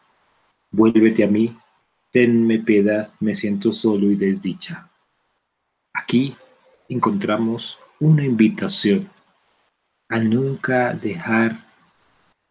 Vuélvete 0.69 1.23
a 1.23 1.27
mí, 1.27 1.57
tenme 2.11 2.59
piedad, 2.59 3.11
me 3.19 3.33
siento 3.33 3.71
solo 3.71 4.11
y 4.11 4.15
desdichado. 4.15 4.87
Aquí 5.91 6.37
encontramos 6.87 7.79
una 7.99 8.23
invitación 8.23 9.09
a 10.07 10.19
nunca 10.19 10.93
dejar, 10.93 11.65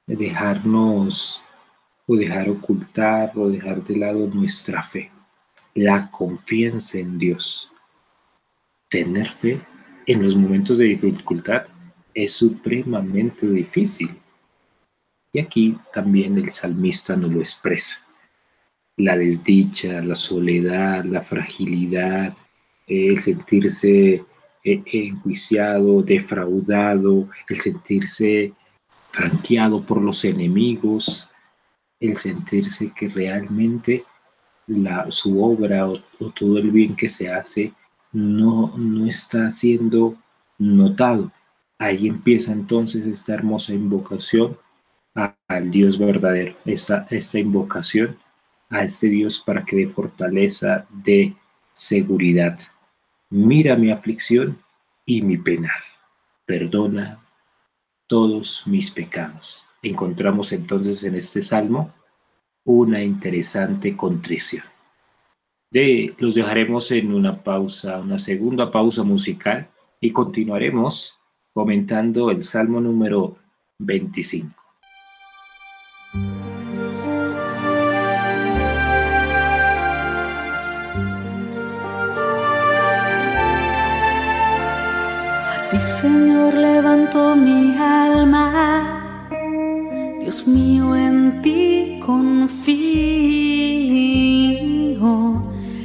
dejarnos 0.09 1.40
o 2.05 2.16
dejar 2.16 2.51
ocultar 2.51 3.30
o 3.36 3.49
dejar 3.49 3.84
de 3.84 3.97
lado 3.97 4.26
nuestra 4.26 4.82
fe 4.82 5.12
la 5.74 6.10
confianza 6.10 6.98
en 6.98 7.18
Dios. 7.18 7.70
Tener 8.88 9.28
fe 9.28 9.60
en 10.06 10.22
los 10.22 10.36
momentos 10.36 10.78
de 10.78 10.86
dificultad 10.86 11.66
es 12.14 12.32
supremamente 12.32 13.46
difícil. 13.46 14.10
Y 15.32 15.40
aquí 15.40 15.78
también 15.94 16.36
el 16.36 16.50
salmista 16.50 17.16
nos 17.16 17.32
lo 17.32 17.40
expresa. 17.40 18.06
La 18.96 19.16
desdicha, 19.16 20.02
la 20.02 20.14
soledad, 20.14 21.04
la 21.04 21.22
fragilidad, 21.22 22.36
el 22.86 23.18
sentirse 23.18 24.24
eh, 24.64 24.82
enjuiciado, 24.84 26.02
defraudado, 26.02 27.28
el 27.48 27.58
sentirse 27.58 28.52
franqueado 29.10 29.84
por 29.84 30.02
los 30.02 30.24
enemigos, 30.24 31.30
el 31.98 32.16
sentirse 32.16 32.92
que 32.94 33.08
realmente 33.08 34.04
su 35.10 35.42
obra 35.42 35.88
o, 35.88 35.98
todo 36.34 36.58
el 36.58 36.70
bien 36.70 36.94
que 36.96 37.08
se 37.08 37.30
hace 37.30 37.72
no, 38.12 38.72
no 38.76 39.06
está 39.06 39.50
siendo 39.50 40.16
notado. 40.58 41.30
Ahí 41.78 42.06
empieza 42.06 42.52
entonces 42.52 43.04
esta 43.06 43.34
hermosa 43.34 43.72
invocación 43.72 44.56
al 45.48 45.70
Dios 45.70 45.98
verdadero, 45.98 46.56
esta, 46.64 47.06
esta 47.10 47.38
invocación 47.38 48.18
a 48.70 48.84
este 48.84 49.08
Dios 49.08 49.42
para 49.44 49.64
que 49.64 49.76
dé 49.76 49.88
fortaleza, 49.88 50.86
de 50.90 51.34
seguridad. 51.72 52.58
Mira 53.28 53.76
mi 53.76 53.90
aflicción 53.90 54.58
y 55.04 55.22
mi 55.22 55.36
pena. 55.36 55.72
Perdona 56.46 57.20
todos 58.06 58.62
mis 58.66 58.90
pecados. 58.90 59.64
Encontramos 59.82 60.52
entonces 60.52 61.02
en 61.04 61.16
este 61.16 61.42
salmo 61.42 61.92
una 62.64 63.02
interesante 63.02 63.96
contrición. 63.96 64.64
De, 65.70 66.14
los 66.18 66.34
dejaremos 66.34 66.90
en 66.92 67.12
una 67.12 67.42
pausa, 67.42 67.98
una 67.98 68.18
segunda 68.18 68.70
pausa 68.70 69.02
musical 69.02 69.68
y 70.00 70.10
continuaremos 70.10 71.18
comentando 71.52 72.30
el 72.30 72.42
salmo 72.42 72.80
número 72.80 73.36
25. 73.78 74.62
ti, 85.70 85.78
Señor, 85.78 86.52
levanto 86.54 87.34
mi 87.34 87.74
alma. 87.78 89.26
Dios 90.20 90.46
mío, 90.46 90.94
en 90.94 91.40
ti 91.40 91.91
confío. 92.05 92.62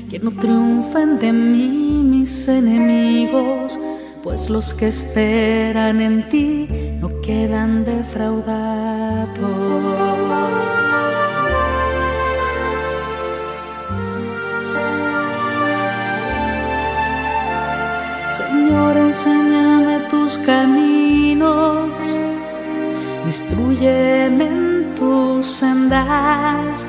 Que 0.09 0.20
no 0.20 0.32
triunfen 0.32 1.20
de 1.20 1.32
mí 1.34 2.01
mis 2.03 2.47
enemigos, 2.47 3.78
pues 4.24 4.49
los 4.49 4.74
que 4.74 4.88
esperan 4.88 6.01
en 6.01 6.28
ti 6.30 6.68
no 7.01 7.22
quedan 7.22 7.84
defraudados. 7.86 9.28
Señor, 18.32 18.97
enséñame 18.97 19.99
tus 20.09 20.38
caminos, 20.39 21.91
instruyeme 23.26 24.66
tus 24.97 25.45
sendas, 25.45 26.87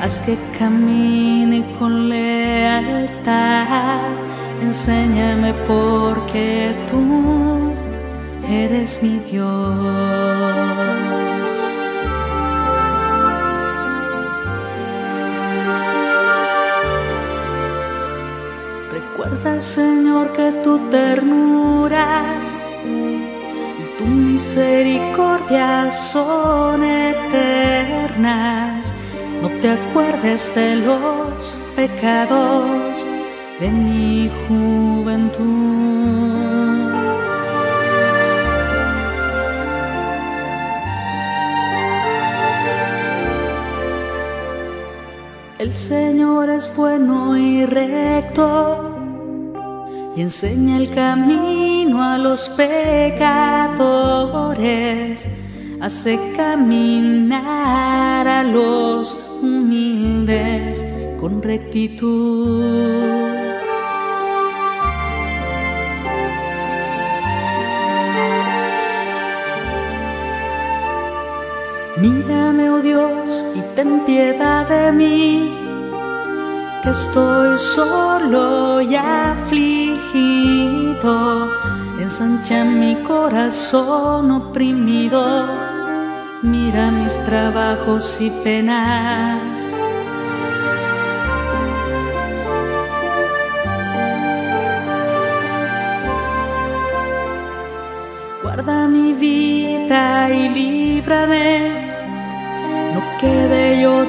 haz 0.00 0.18
que 0.18 0.36
camine 0.58 1.72
con 1.78 2.08
lealtad, 2.08 4.00
enséñame 4.62 5.52
porque 5.66 6.74
tú 6.88 7.72
eres 8.48 9.02
mi 9.02 9.18
Dios. 9.30 10.22
Señor, 19.62 20.32
que 20.32 20.50
tu 20.64 20.76
ternura 20.90 22.41
tu 24.42 24.58
misericordia 24.58 25.90
son 25.92 26.82
eternas. 26.84 28.42
No 29.40 29.48
te 29.60 29.70
acuerdes 29.70 30.52
de 30.54 30.76
los 30.76 31.56
pecados 31.76 33.06
de 33.60 33.68
mi 33.68 34.30
juventud. 34.48 35.42
El 45.58 45.76
Señor 45.76 46.50
es 46.50 46.74
bueno 46.74 47.36
y 47.36 47.64
recto 47.66 48.91
y 50.14 50.22
enseña 50.22 50.76
el 50.76 50.90
camino 50.90 52.02
a 52.02 52.18
los 52.18 52.48
pecadores, 52.50 53.68
hace 55.80 56.18
caminar 56.36 58.28
a 58.28 58.42
los 58.42 59.16
humildes 59.42 60.84
con 61.18 61.42
rectitud. 61.42 62.92
Mírame, 71.96 72.68
oh 72.70 72.80
Dios, 72.80 73.44
y 73.54 73.60
ten 73.74 74.04
piedad 74.04 74.68
de 74.68 74.92
mí 74.92 75.61
que 76.82 76.90
estoy 76.90 77.58
solo 77.58 78.80
y 78.80 78.96
afligido, 78.96 79.88
ensancha 82.00 82.64
mi 82.64 82.96
corazón 82.96 84.32
oprimido, 84.32 85.46
mira 86.42 86.90
mis 86.90 87.16
trabajos 87.24 88.20
y 88.20 88.30
penas. 88.42 89.40
Guarda 98.42 98.88
mi 98.88 99.12
vida 99.12 100.30
y 100.30 100.48
líbrame, 100.48 101.70
no 102.92 103.00
quede 103.20 103.80
yo 103.80 104.04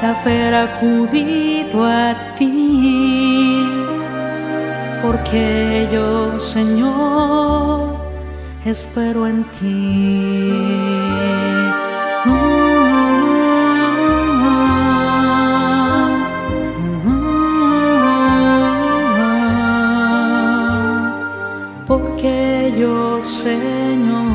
defraudado 0.00 0.06
haber 0.06 0.54
acudido 0.54 1.84
a 1.84 2.34
ti, 2.36 3.66
porque 5.02 5.88
yo, 5.92 6.38
Señor, 6.38 7.96
espero 8.64 9.26
en 9.26 9.44
ti. 9.44 10.86
porque 21.86 22.74
yo, 22.76 23.24
Señor, 23.24 24.26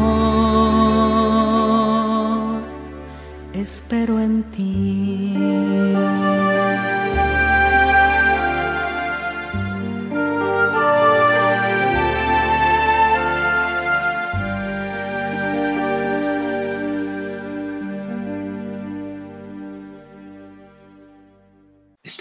espero 3.53 4.19
en 4.19 4.43
ti. 4.43 4.70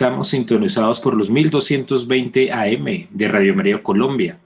Estamos 0.00 0.28
sintonizados 0.28 0.98
por 0.98 1.12
los 1.12 1.28
1220 1.28 2.50
AM 2.50 3.08
de 3.10 3.28
Radio 3.28 3.54
María 3.54 3.82
Colombia. 3.82 4.40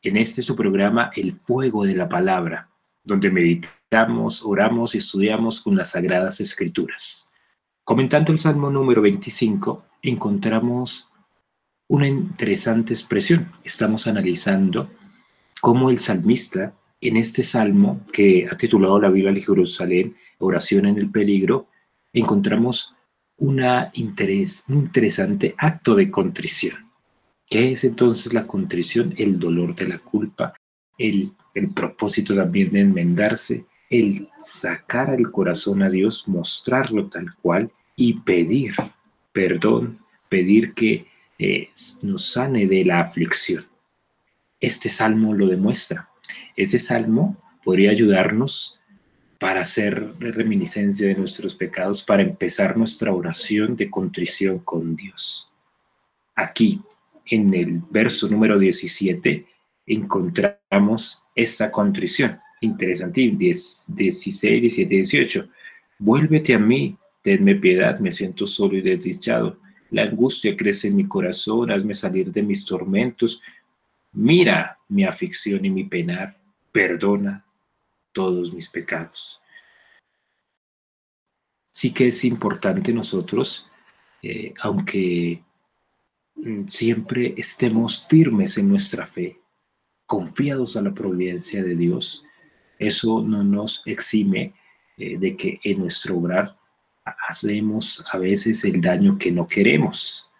En 0.00 0.16
este 0.16 0.40
su 0.40 0.54
programa 0.54 1.10
El 1.16 1.32
Fuego 1.32 1.84
de 1.84 1.96
la 1.96 2.08
Palabra, 2.08 2.70
donde 3.02 3.28
meditamos, 3.28 4.44
oramos 4.44 4.94
y 4.94 4.98
estudiamos 4.98 5.60
con 5.60 5.74
las 5.74 5.90
Sagradas 5.90 6.40
Escrituras. 6.40 7.28
Comentando 7.82 8.30
el 8.30 8.38
Salmo 8.38 8.70
número 8.70 9.02
25, 9.02 9.84
encontramos 10.00 11.08
una 11.88 12.06
interesante 12.06 12.94
expresión. 12.94 13.50
Estamos 13.64 14.06
analizando 14.06 14.92
cómo 15.60 15.90
el 15.90 15.98
salmista, 15.98 16.72
en 17.00 17.16
este 17.16 17.42
salmo 17.42 18.02
que 18.12 18.46
ha 18.48 18.56
titulado 18.56 19.00
la 19.00 19.10
Biblia 19.10 19.32
de 19.32 19.42
Jerusalén, 19.42 20.16
Oración 20.38 20.86
en 20.86 20.98
el 20.98 21.10
Peligro, 21.10 21.66
encontramos 22.12 22.94
un 23.44 23.62
interesante 23.92 25.54
acto 25.58 25.94
de 25.94 26.10
contrición. 26.10 26.90
¿Qué 27.48 27.72
es 27.72 27.84
entonces 27.84 28.32
la 28.32 28.46
contrición? 28.46 29.14
El 29.18 29.38
dolor 29.38 29.74
de 29.74 29.86
la 29.86 29.98
culpa, 29.98 30.54
el, 30.96 31.32
propósito 31.74 32.34
también 32.34 32.72
de 32.72 32.80
enmendarse, 32.80 33.66
el 33.90 34.28
sacar 34.40 35.10
al 35.10 35.30
corazón 35.30 35.82
a 35.82 35.90
Dios, 35.90 36.26
mostrarlo 36.26 37.08
tal 37.08 37.34
cual 37.42 37.70
y 37.96 38.14
pedir 38.14 38.74
perdón, 39.32 39.98
pedir 40.28 40.74
que 40.74 41.06
eh, 41.38 41.68
nos 42.02 42.32
sane 42.32 42.66
de 42.66 42.84
la 42.84 43.00
aflicción. 43.00 43.66
Este 44.60 44.88
salmo 44.88 45.34
lo 45.34 45.48
demuestra. 45.48 46.08
Ese 46.56 46.78
salmo 46.78 47.36
podría 47.62 47.90
ayudarnos 47.90 48.80
para 49.44 49.60
hacer 49.60 50.14
reminiscencia 50.20 51.06
de 51.06 51.16
nuestros 51.16 51.54
pecados, 51.54 52.02
para 52.02 52.22
empezar 52.22 52.78
nuestra 52.78 53.12
oración 53.12 53.76
de 53.76 53.90
contrición 53.90 54.60
con 54.60 54.96
Dios. 54.96 55.52
Aquí, 56.34 56.80
en 57.26 57.52
el 57.52 57.82
verso 57.90 58.26
número 58.26 58.58
17 58.58 59.46
encontramos 59.86 61.22
esta 61.34 61.70
contrición. 61.70 62.40
Interesante, 62.62 63.20
16, 63.36 64.62
17, 64.62 64.94
18. 64.94 65.48
Vuélvete 65.98 66.54
a 66.54 66.58
mí, 66.58 66.96
tenme 67.20 67.54
piedad, 67.56 67.98
me 67.98 68.12
siento 68.12 68.46
solo 68.46 68.78
y 68.78 68.80
desdichado. 68.80 69.58
La 69.90 70.04
angustia 70.04 70.56
crece 70.56 70.88
en 70.88 70.96
mi 70.96 71.06
corazón, 71.06 71.70
hazme 71.70 71.92
salir 71.92 72.32
de 72.32 72.42
mis 72.42 72.64
tormentos. 72.64 73.42
Mira 74.14 74.78
mi 74.88 75.04
aflicción 75.04 75.62
y 75.66 75.68
mi 75.68 75.84
penar, 75.84 76.34
perdona 76.72 77.44
todos 78.14 78.54
mis 78.54 78.70
pecados. 78.70 79.42
Sí 81.70 81.92
que 81.92 82.06
es 82.06 82.24
importante 82.24 82.94
nosotros, 82.94 83.68
eh, 84.22 84.54
aunque 84.60 85.42
mm, 86.36 86.66
siempre 86.68 87.34
estemos 87.36 88.06
firmes 88.06 88.56
en 88.56 88.70
nuestra 88.70 89.04
fe, 89.04 89.38
confiados 90.06 90.76
a 90.76 90.82
la 90.82 90.94
providencia 90.94 91.62
de 91.62 91.74
Dios, 91.74 92.24
eso 92.78 93.22
no 93.22 93.44
nos 93.44 93.82
exime 93.86 94.54
eh, 94.96 95.18
de 95.18 95.36
que 95.36 95.60
en 95.64 95.80
nuestro 95.80 96.16
obrar 96.16 96.56
hacemos 97.28 98.04
a 98.12 98.18
veces 98.18 98.64
el 98.64 98.80
daño 98.80 99.18
que 99.18 99.30
no 99.30 99.46
queremos. 99.46 100.30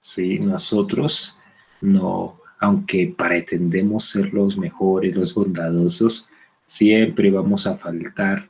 ¿sí? 0.00 0.38
Nosotros 0.38 1.38
no, 1.80 2.40
aunque 2.60 3.14
pretendemos 3.16 4.04
ser 4.04 4.32
los 4.32 4.58
mejores, 4.58 5.14
los 5.14 5.34
bondadosos, 5.34 6.28
siempre 6.64 7.30
vamos 7.30 7.66
a 7.66 7.74
faltar 7.74 8.48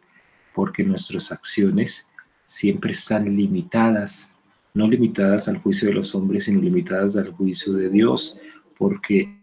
porque 0.55 0.85
nuestras 0.85 1.33
acciones 1.33 2.09
siempre 2.45 2.93
están 2.93 3.37
limitadas, 3.37 4.37
no 4.75 4.89
limitadas 4.89 5.49
al 5.49 5.59
juicio 5.59 5.89
de 5.89 5.95
los 5.95 6.15
hombres, 6.15 6.45
sino 6.45 6.61
limitadas 6.61 7.17
al 7.17 7.33
juicio 7.33 7.73
de 7.73 7.89
Dios, 7.89 8.39
porque 8.77 9.35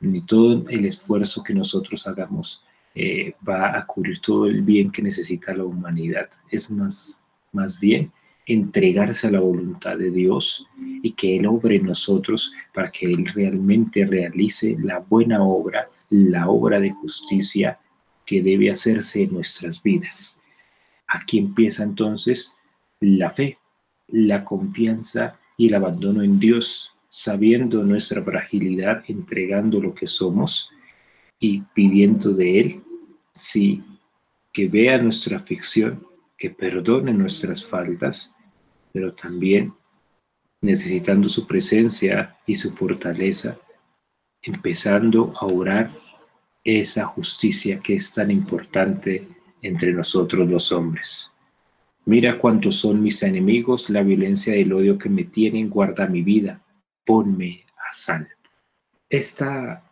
ni 0.00 0.22
todo 0.22 0.68
el 0.68 0.86
esfuerzo 0.86 1.42
que 1.42 1.54
nosotros 1.54 2.06
hagamos 2.06 2.64
eh, 2.94 3.34
va 3.46 3.76
a 3.78 3.86
cubrir 3.86 4.18
todo 4.18 4.46
el 4.46 4.62
bien 4.62 4.90
que 4.90 5.02
necesita 5.02 5.54
la 5.54 5.64
humanidad. 5.64 6.28
Es 6.50 6.70
más, 6.70 7.22
más 7.52 7.78
bien 7.78 8.12
entregarse 8.46 9.28
a 9.28 9.30
la 9.30 9.40
voluntad 9.40 9.96
de 9.96 10.10
Dios 10.10 10.66
y 11.02 11.12
que 11.12 11.36
Él 11.36 11.46
obre 11.46 11.76
en 11.76 11.86
nosotros 11.86 12.52
para 12.74 12.90
que 12.90 13.06
Él 13.06 13.26
realmente 13.26 14.04
realice 14.04 14.76
la 14.80 14.98
buena 14.98 15.42
obra, 15.42 15.88
la 16.08 16.48
obra 16.48 16.80
de 16.80 16.90
justicia 16.90 17.78
que 18.30 18.44
debe 18.44 18.70
hacerse 18.70 19.24
en 19.24 19.32
nuestras 19.32 19.82
vidas. 19.82 20.40
Aquí 21.08 21.36
empieza 21.36 21.82
entonces 21.82 22.56
la 23.00 23.28
fe, 23.28 23.58
la 24.06 24.44
confianza 24.44 25.40
y 25.56 25.66
el 25.66 25.74
abandono 25.74 26.22
en 26.22 26.38
Dios, 26.38 26.94
sabiendo 27.08 27.82
nuestra 27.82 28.22
fragilidad, 28.22 29.02
entregando 29.08 29.80
lo 29.80 29.92
que 29.92 30.06
somos 30.06 30.70
y 31.40 31.62
pidiendo 31.74 32.32
de 32.32 32.60
Él, 32.60 32.84
sí, 33.34 33.82
que 34.52 34.68
vea 34.68 34.96
nuestra 34.98 35.38
aflicción, 35.38 36.06
que 36.38 36.50
perdone 36.50 37.12
nuestras 37.12 37.64
faltas, 37.64 38.32
pero 38.92 39.12
también 39.12 39.74
necesitando 40.60 41.28
su 41.28 41.48
presencia 41.48 42.38
y 42.46 42.54
su 42.54 42.70
fortaleza, 42.70 43.58
empezando 44.40 45.34
a 45.36 45.46
orar 45.46 45.90
esa 46.64 47.06
justicia 47.06 47.78
que 47.78 47.94
es 47.94 48.12
tan 48.12 48.30
importante 48.30 49.26
entre 49.62 49.92
nosotros 49.92 50.50
los 50.50 50.72
hombres. 50.72 51.32
Mira 52.06 52.38
cuántos 52.38 52.76
son 52.76 53.02
mis 53.02 53.22
enemigos, 53.22 53.90
la 53.90 54.02
violencia 54.02 54.56
y 54.56 54.62
el 54.62 54.72
odio 54.72 54.98
que 54.98 55.08
me 55.08 55.24
tienen, 55.24 55.68
guarda 55.68 56.06
mi 56.06 56.22
vida, 56.22 56.62
ponme 57.04 57.64
a 57.76 57.92
salvo. 57.92 58.28
Esta 59.08 59.84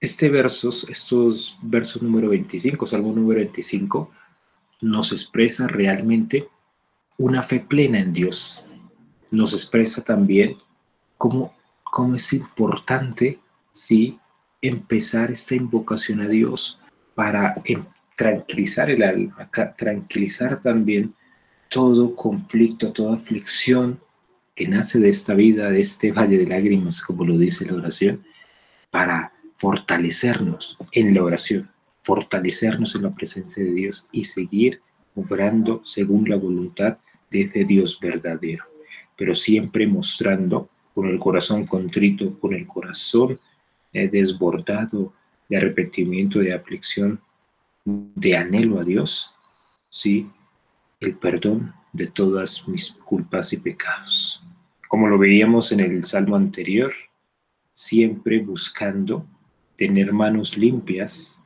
este 0.00 0.30
versos, 0.30 0.88
estos 0.88 1.58
versos 1.60 2.00
número 2.00 2.30
25, 2.30 2.86
Salmo 2.86 3.12
número 3.12 3.40
25, 3.40 4.10
nos 4.80 5.12
expresa 5.12 5.68
realmente 5.68 6.48
una 7.18 7.42
fe 7.42 7.60
plena 7.60 8.00
en 8.00 8.14
Dios. 8.14 8.64
Nos 9.30 9.52
expresa 9.52 10.02
también 10.02 10.56
cómo, 11.18 11.54
cómo 11.84 12.14
es 12.14 12.32
importante, 12.32 13.38
sí, 13.70 14.18
empezar 14.62 15.30
esta 15.30 15.54
invocación 15.54 16.20
a 16.20 16.28
Dios 16.28 16.80
para 17.14 17.54
em, 17.64 17.84
tranquilizar 18.16 18.90
el 18.90 19.02
alma, 19.02 19.50
tranquilizar 19.76 20.60
también 20.60 21.14
todo 21.68 22.14
conflicto, 22.14 22.92
toda 22.92 23.14
aflicción 23.14 24.00
que 24.54 24.68
nace 24.68 24.98
de 24.98 25.08
esta 25.08 25.34
vida, 25.34 25.70
de 25.70 25.80
este 25.80 26.12
valle 26.12 26.36
de 26.36 26.46
lágrimas, 26.46 27.00
como 27.00 27.24
lo 27.24 27.38
dice 27.38 27.64
la 27.64 27.74
oración, 27.74 28.22
para 28.90 29.32
fortalecernos 29.54 30.76
en 30.92 31.14
la 31.14 31.22
oración, 31.22 31.70
fortalecernos 32.02 32.94
en 32.94 33.02
la 33.02 33.14
presencia 33.14 33.64
de 33.64 33.72
Dios 33.72 34.08
y 34.12 34.24
seguir 34.24 34.82
obrando 35.14 35.82
según 35.84 36.28
la 36.28 36.36
voluntad 36.36 36.98
de 37.30 37.42
ese 37.42 37.64
Dios 37.64 37.98
verdadero, 38.00 38.64
pero 39.16 39.34
siempre 39.34 39.86
mostrando 39.86 40.68
con 40.94 41.08
el 41.08 41.18
corazón 41.18 41.66
contrito, 41.66 42.38
con 42.38 42.54
el 42.54 42.66
corazón 42.66 43.38
desbordado 43.92 45.12
de 45.48 45.56
arrepentimiento, 45.56 46.38
de 46.38 46.54
aflicción, 46.54 47.20
de 47.84 48.36
anhelo 48.36 48.80
a 48.80 48.84
Dios, 48.84 49.34
sí, 49.88 50.30
el 51.00 51.16
perdón 51.16 51.74
de 51.92 52.06
todas 52.06 52.66
mis 52.68 52.92
culpas 52.92 53.52
y 53.52 53.58
pecados. 53.58 54.44
Como 54.88 55.08
lo 55.08 55.18
veíamos 55.18 55.72
en 55.72 55.80
el 55.80 56.04
salmo 56.04 56.36
anterior, 56.36 56.92
siempre 57.72 58.40
buscando 58.40 59.26
tener 59.76 60.12
manos 60.12 60.56
limpias, 60.56 61.42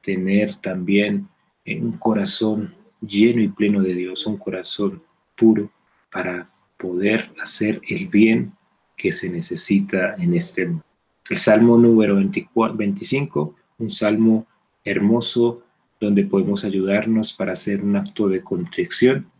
tener 0.00 0.54
también 0.56 1.28
un 1.66 1.92
corazón 1.92 2.74
lleno 3.00 3.42
y 3.42 3.48
pleno 3.48 3.82
de 3.82 3.94
Dios, 3.94 4.26
un 4.26 4.36
corazón 4.36 5.02
puro 5.36 5.70
para 6.10 6.50
poder 6.78 7.32
hacer 7.42 7.80
el 7.88 8.08
bien 8.08 8.52
que 8.96 9.12
se 9.12 9.28
necesita 9.28 10.14
en 10.16 10.34
este 10.34 10.66
mundo. 10.66 10.84
El 11.30 11.38
Salmo 11.38 11.78
número 11.78 12.16
25, 12.16 13.56
un 13.78 13.90
salmo 13.90 14.46
hermoso 14.84 15.62
donde 15.98 16.26
podemos 16.26 16.64
ayudarnos 16.64 17.32
para 17.32 17.52
hacer 17.52 17.82
un 17.82 17.96
acto 17.96 18.28
de 18.28 18.42
contrición, 18.42 19.30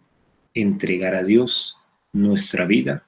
entregar 0.54 1.14
a 1.14 1.22
Dios 1.22 1.76
nuestra 2.14 2.64
vida 2.64 3.06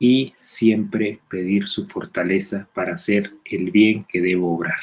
y 0.00 0.32
siempre 0.36 1.20
pedir 1.30 1.68
su 1.68 1.86
fortaleza 1.86 2.68
para 2.74 2.94
hacer 2.94 3.34
el 3.44 3.70
bien 3.70 4.04
que 4.08 4.20
debo 4.20 4.52
obrar. 4.52 4.78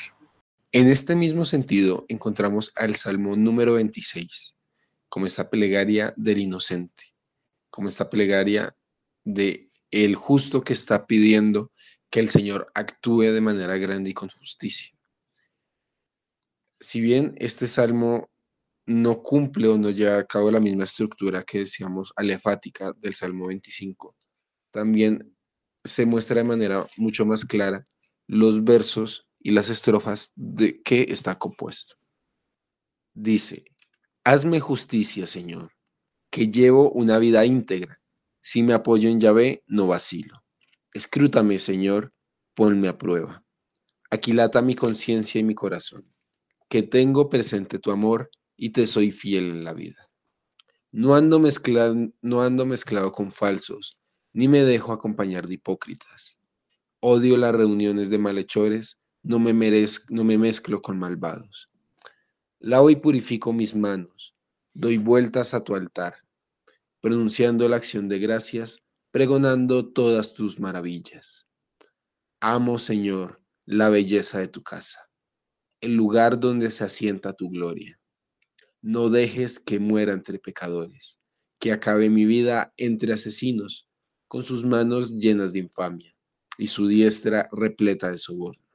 En 0.72 0.88
este 0.88 1.16
mismo 1.18 1.44
sentido 1.44 2.06
encontramos 2.08 2.72
al 2.76 2.96
Salmo 2.96 3.36
número 3.36 3.74
26, 3.74 4.56
como 5.10 5.26
esta 5.26 5.50
plegaria 5.50 6.14
del 6.16 6.38
inocente, 6.38 7.14
como 7.70 7.90
esta 7.90 8.10
plegaria 8.10 8.78
de 9.26 9.68
el 9.92 10.16
justo 10.16 10.62
que 10.62 10.74
está 10.74 11.06
pidiendo 11.06 11.72
que 12.10 12.20
el 12.20 12.30
Señor 12.30 12.68
actúe 12.74 13.32
de 13.32 13.42
manera 13.42 13.78
grande 13.78 14.12
y 14.12 14.14
con 14.14 14.30
justicia. 14.30 14.96
Si 16.80 17.02
bien 17.02 17.36
este 17.38 17.68
salmo 17.68 18.30
no 18.86 19.24
cumple 19.24 19.68
o 19.68 19.78
no 19.78 19.90
lleva 19.90 20.20
a 20.20 20.26
cabo 20.26 20.52
la 20.52 20.60
misma 20.60 20.84
estructura 20.84 21.44
que 21.44 21.60
decíamos 21.60 22.14
alefática 22.16 22.94
del 22.98 23.16
Salmo 23.16 23.48
25, 23.48 24.16
también 24.72 25.36
se 25.84 26.06
muestra 26.06 26.38
de 26.38 26.44
manera 26.44 26.86
mucho 26.98 27.26
más 27.26 27.46
clara 27.46 27.88
los 28.28 28.64
versos 28.64 29.28
y 29.40 29.52
las 29.52 29.70
estrofas 29.70 30.32
de 30.36 30.82
qué 30.82 31.08
está 31.10 31.38
compuesto. 31.38 31.96
Dice, 33.14 33.66
hazme 34.24 34.60
justicia, 34.60 35.28
Señor, 35.28 35.72
que 36.32 36.50
llevo 36.50 36.92
una 36.92 37.18
vida 37.18 37.46
íntegra. 37.46 38.02
Si 38.42 38.64
me 38.64 38.74
apoyo 38.74 39.10
en 39.10 39.20
Yahvé, 39.20 39.64
no 39.68 39.88
vacilo. 39.88 40.45
Escrútame, 40.96 41.60
Señor, 41.60 42.14
ponme 42.54 42.88
a 42.88 42.98
prueba. 42.98 43.44
Aquilata 44.10 44.62
mi 44.62 44.76
conciencia 44.76 45.42
y 45.42 45.44
mi 45.44 45.54
corazón, 45.54 46.06
que 46.70 46.84
tengo 46.84 47.28
presente 47.28 47.80
tu 47.80 47.92
amor 47.92 48.32
y 48.56 48.70
te 48.70 48.88
soy 48.88 49.12
fiel 49.12 49.50
en 49.50 49.66
la 49.66 49.74
vida. 49.74 50.10
No 50.94 51.14
ando, 51.14 51.42
mezclado, 51.42 51.98
no 52.22 52.44
ando 52.44 52.66
mezclado 52.66 53.12
con 53.12 53.30
falsos, 53.30 54.00
ni 54.32 54.48
me 54.48 54.64
dejo 54.64 54.94
acompañar 54.94 55.50
de 55.50 55.56
hipócritas. 55.56 56.40
Odio 57.02 57.36
las 57.36 57.54
reuniones 57.54 58.10
de 58.10 58.18
malhechores, 58.18 58.98
no 59.22 59.38
me, 59.38 59.52
no 60.12 60.24
me 60.24 60.38
mezclo 60.38 60.82
con 60.82 60.98
malvados. 60.98 61.70
Lavo 62.60 62.90
y 62.90 62.96
purifico 62.96 63.52
mis 63.52 63.76
manos, 63.76 64.34
doy 64.74 64.98
vueltas 64.98 65.54
a 65.54 65.62
tu 65.62 65.76
altar, 65.76 66.16
pronunciando 67.02 67.68
la 67.68 67.76
acción 67.76 68.08
de 68.08 68.20
gracias, 68.20 68.85
pregonando 69.16 69.94
todas 69.94 70.34
tus 70.34 70.60
maravillas. 70.60 71.48
Amo, 72.42 72.78
Señor, 72.78 73.42
la 73.66 73.88
belleza 73.88 74.40
de 74.40 74.50
tu 74.50 74.62
casa, 74.62 75.10
el 75.80 75.96
lugar 75.96 76.38
donde 76.38 76.70
se 76.70 76.84
asienta 76.84 77.32
tu 77.32 77.50
gloria. 77.50 77.98
No 78.82 79.08
dejes 79.08 79.62
que 79.62 79.80
muera 79.80 80.12
entre 80.12 80.38
pecadores, 80.38 81.22
que 81.62 81.72
acabe 81.72 82.10
mi 82.10 82.26
vida 82.26 82.74
entre 82.76 83.14
asesinos 83.14 83.88
con 84.28 84.44
sus 84.44 84.66
manos 84.66 85.18
llenas 85.18 85.54
de 85.54 85.60
infamia. 85.60 86.14
y 86.58 86.68
su 86.68 86.86
diestra 86.86 87.48
repleta 87.54 88.12
de 88.12 88.18
soborno. 88.18 88.68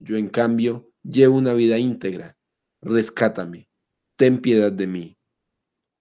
Yo, 0.00 0.16
en 0.16 0.28
cambio, 0.28 0.90
llevo 1.04 1.36
una 1.36 1.54
vida 1.54 1.78
íntegra. 1.78 2.36
Rescátame, 2.82 3.70
ten 4.16 4.40
piedad 4.40 4.72
de 4.72 4.88
mí. 4.88 5.18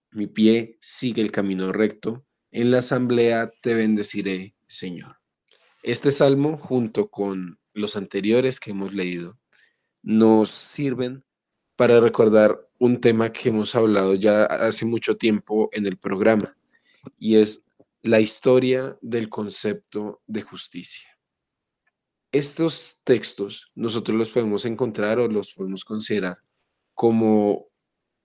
Mi 0.09 0.25
pie 0.25 0.79
sigue 0.81 1.21
el 1.21 1.31
camino 1.31 1.71
recto. 1.71 2.24
En 2.55 2.71
la 2.71 2.77
asamblea 2.77 3.51
te 3.61 3.73
bendeciré, 3.73 4.55
Señor. 4.65 5.17
Este 5.83 6.09
salmo, 6.09 6.57
junto 6.57 7.09
con 7.09 7.59
los 7.73 7.97
anteriores 7.97 8.61
que 8.61 8.71
hemos 8.71 8.93
leído, 8.93 9.37
nos 10.01 10.51
sirven 10.51 11.25
para 11.75 11.99
recordar 11.99 12.65
un 12.79 13.01
tema 13.01 13.33
que 13.33 13.49
hemos 13.49 13.75
hablado 13.75 14.15
ya 14.15 14.45
hace 14.45 14.85
mucho 14.85 15.17
tiempo 15.17 15.67
en 15.73 15.85
el 15.85 15.97
programa, 15.97 16.57
y 17.19 17.35
es 17.35 17.65
la 18.01 18.21
historia 18.21 18.97
del 19.01 19.27
concepto 19.27 20.21
de 20.25 20.41
justicia. 20.41 21.09
Estos 22.31 22.99
textos 23.03 23.69
nosotros 23.75 24.17
los 24.17 24.29
podemos 24.29 24.63
encontrar 24.63 25.19
o 25.19 25.27
los 25.27 25.53
podemos 25.53 25.83
considerar 25.83 26.37
como 26.93 27.67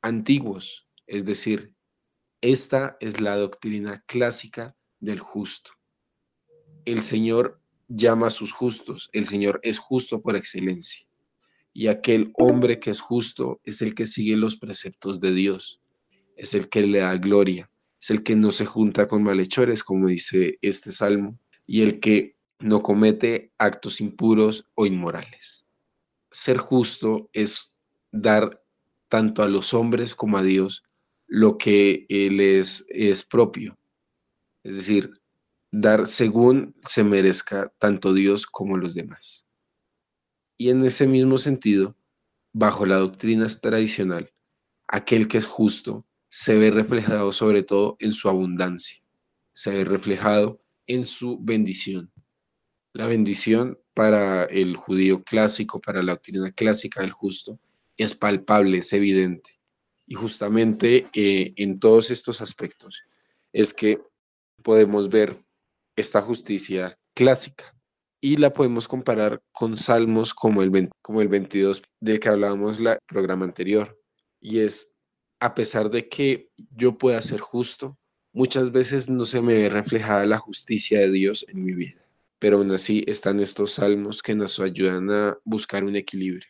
antiguos, 0.03 0.87
es 1.09 1.25
decir, 1.25 1.75
esta 2.43 2.97
es 3.01 3.21
la 3.21 3.37
doctrina 3.37 4.03
clásica 4.07 4.77
del 4.99 5.21
justo. 5.21 5.73
El 6.85 7.01
Señor 7.01 7.61
llama 7.89 8.29
a 8.29 8.31
sus 8.31 8.53
justos, 8.53 9.11
el 9.13 9.27
Señor 9.27 9.61
es 9.63 9.79
justo 9.79 10.23
por 10.23 10.37
excelencia. 10.37 11.07
Y 11.73 11.89
aquel 11.89 12.33
hombre 12.35 12.81
que 12.81 12.91
es 12.91 13.01
justo 13.01 13.61
es 13.65 13.83
el 13.83 13.95
que 13.95 14.07
sigue 14.07 14.37
los 14.37 14.57
preceptos 14.57 15.21
de 15.21 15.33
Dios, 15.33 15.81
es 16.37 16.55
el 16.55 16.69
que 16.69 16.87
le 16.87 17.01
da 17.01 17.17
gloria, 17.17 17.71
es 18.01 18.11
el 18.11 18.23
que 18.23 18.37
no 18.37 18.51
se 18.51 18.65
junta 18.65 19.07
con 19.07 19.23
malhechores, 19.23 19.85
como 19.85 20.09
dice 20.09 20.59
este 20.63 20.93
salmo, 20.93 21.39
y 21.67 21.83
el 21.83 22.01
que 22.01 22.37
no 22.59 22.83
comete 22.83 23.53
actos 23.59 24.01
impuros 24.01 24.67
o 24.75 24.87
inmorales. 24.87 25.67
Ser 26.31 26.57
justo 26.57 27.29
es 27.33 27.77
dar 28.13 28.63
tanto 29.09 29.43
a 29.43 29.49
los 29.49 29.75
hombres 29.75 30.15
como 30.15 30.39
a 30.39 30.43
Dios 30.43 30.85
lo 31.33 31.59
que 31.59 32.07
les 32.09 32.85
es 32.89 33.23
propio, 33.23 33.79
es 34.65 34.75
decir, 34.75 35.13
dar 35.71 36.09
según 36.09 36.75
se 36.85 37.05
merezca 37.05 37.73
tanto 37.79 38.13
Dios 38.13 38.49
como 38.49 38.77
los 38.77 38.95
demás. 38.95 39.47
Y 40.59 40.71
en 40.71 40.85
ese 40.85 41.07
mismo 41.07 41.39
sentido, 41.39 41.97
bajo 42.53 42.85
la 42.85 42.97
doctrina 42.97 43.47
tradicional, 43.47 44.33
aquel 44.89 45.29
que 45.29 45.39
es 45.39 45.47
justo 45.47 46.05
se 46.29 46.59
ve 46.59 46.73
reflejado 46.73 47.31
sobre 47.31 47.63
todo 47.63 47.97
en 48.01 48.13
su 48.13 48.29
abundancia, 48.29 49.01
se 49.53 49.71
ve 49.71 49.85
reflejado 49.85 50.61
en 50.89 51.05
su 51.05 51.39
bendición. 51.41 52.13
La 52.93 53.07
bendición 53.07 53.79
para 53.95 54.47
el 54.47 54.75
judío 54.75 55.23
clásico, 55.23 55.81
para 55.81 56.03
la 56.03 56.15
doctrina 56.15 56.51
clásica 56.51 57.03
del 57.03 57.13
justo, 57.13 57.61
es 57.97 58.17
palpable, 58.17 58.79
es 58.79 58.93
evidente. 58.93 59.60
Y 60.11 60.17
justamente 60.17 61.07
eh, 61.15 61.55
en 61.57 61.79
todos 61.79 62.11
estos 62.11 62.41
aspectos 62.41 63.05
es 63.53 63.73
que 63.73 64.03
podemos 64.65 65.09
ver 65.09 65.39
esta 65.95 66.21
justicia 66.21 66.99
clásica 67.15 67.77
y 68.21 68.37
la 68.37 68.53
podemos 68.53 68.89
comparar 68.89 69.41
con 69.53 69.77
salmos 69.77 70.35
como 70.35 70.63
el, 70.63 70.91
como 71.01 71.23
el 71.23 71.29
22 71.29 71.83
del 72.01 72.19
que 72.19 72.29
hablábamos 72.29 72.81
el 72.81 72.99
programa 73.07 73.45
anterior. 73.45 73.99
Y 74.41 74.59
es, 74.59 74.97
a 75.39 75.55
pesar 75.55 75.91
de 75.91 76.09
que 76.09 76.51
yo 76.75 76.99
pueda 76.99 77.23
ser 77.23 77.39
justo, 77.41 77.97
muchas 78.33 78.73
veces 78.73 79.09
no 79.09 79.25
se 79.25 79.41
me 79.41 79.55
ve 79.55 79.69
reflejada 79.69 80.27
la 80.27 80.39
justicia 80.39 80.99
de 80.99 81.13
Dios 81.13 81.47
en 81.49 81.63
mi 81.65 81.73
vida 81.73 82.01
pero 82.41 82.57
aún 82.57 82.73
así 82.73 83.05
están 83.07 83.39
estos 83.39 83.73
salmos 83.73 84.23
que 84.23 84.35
nos 84.35 84.59
ayudan 84.59 85.11
a 85.11 85.39
buscar 85.45 85.85
un 85.85 85.95
equilibrio. 85.95 86.49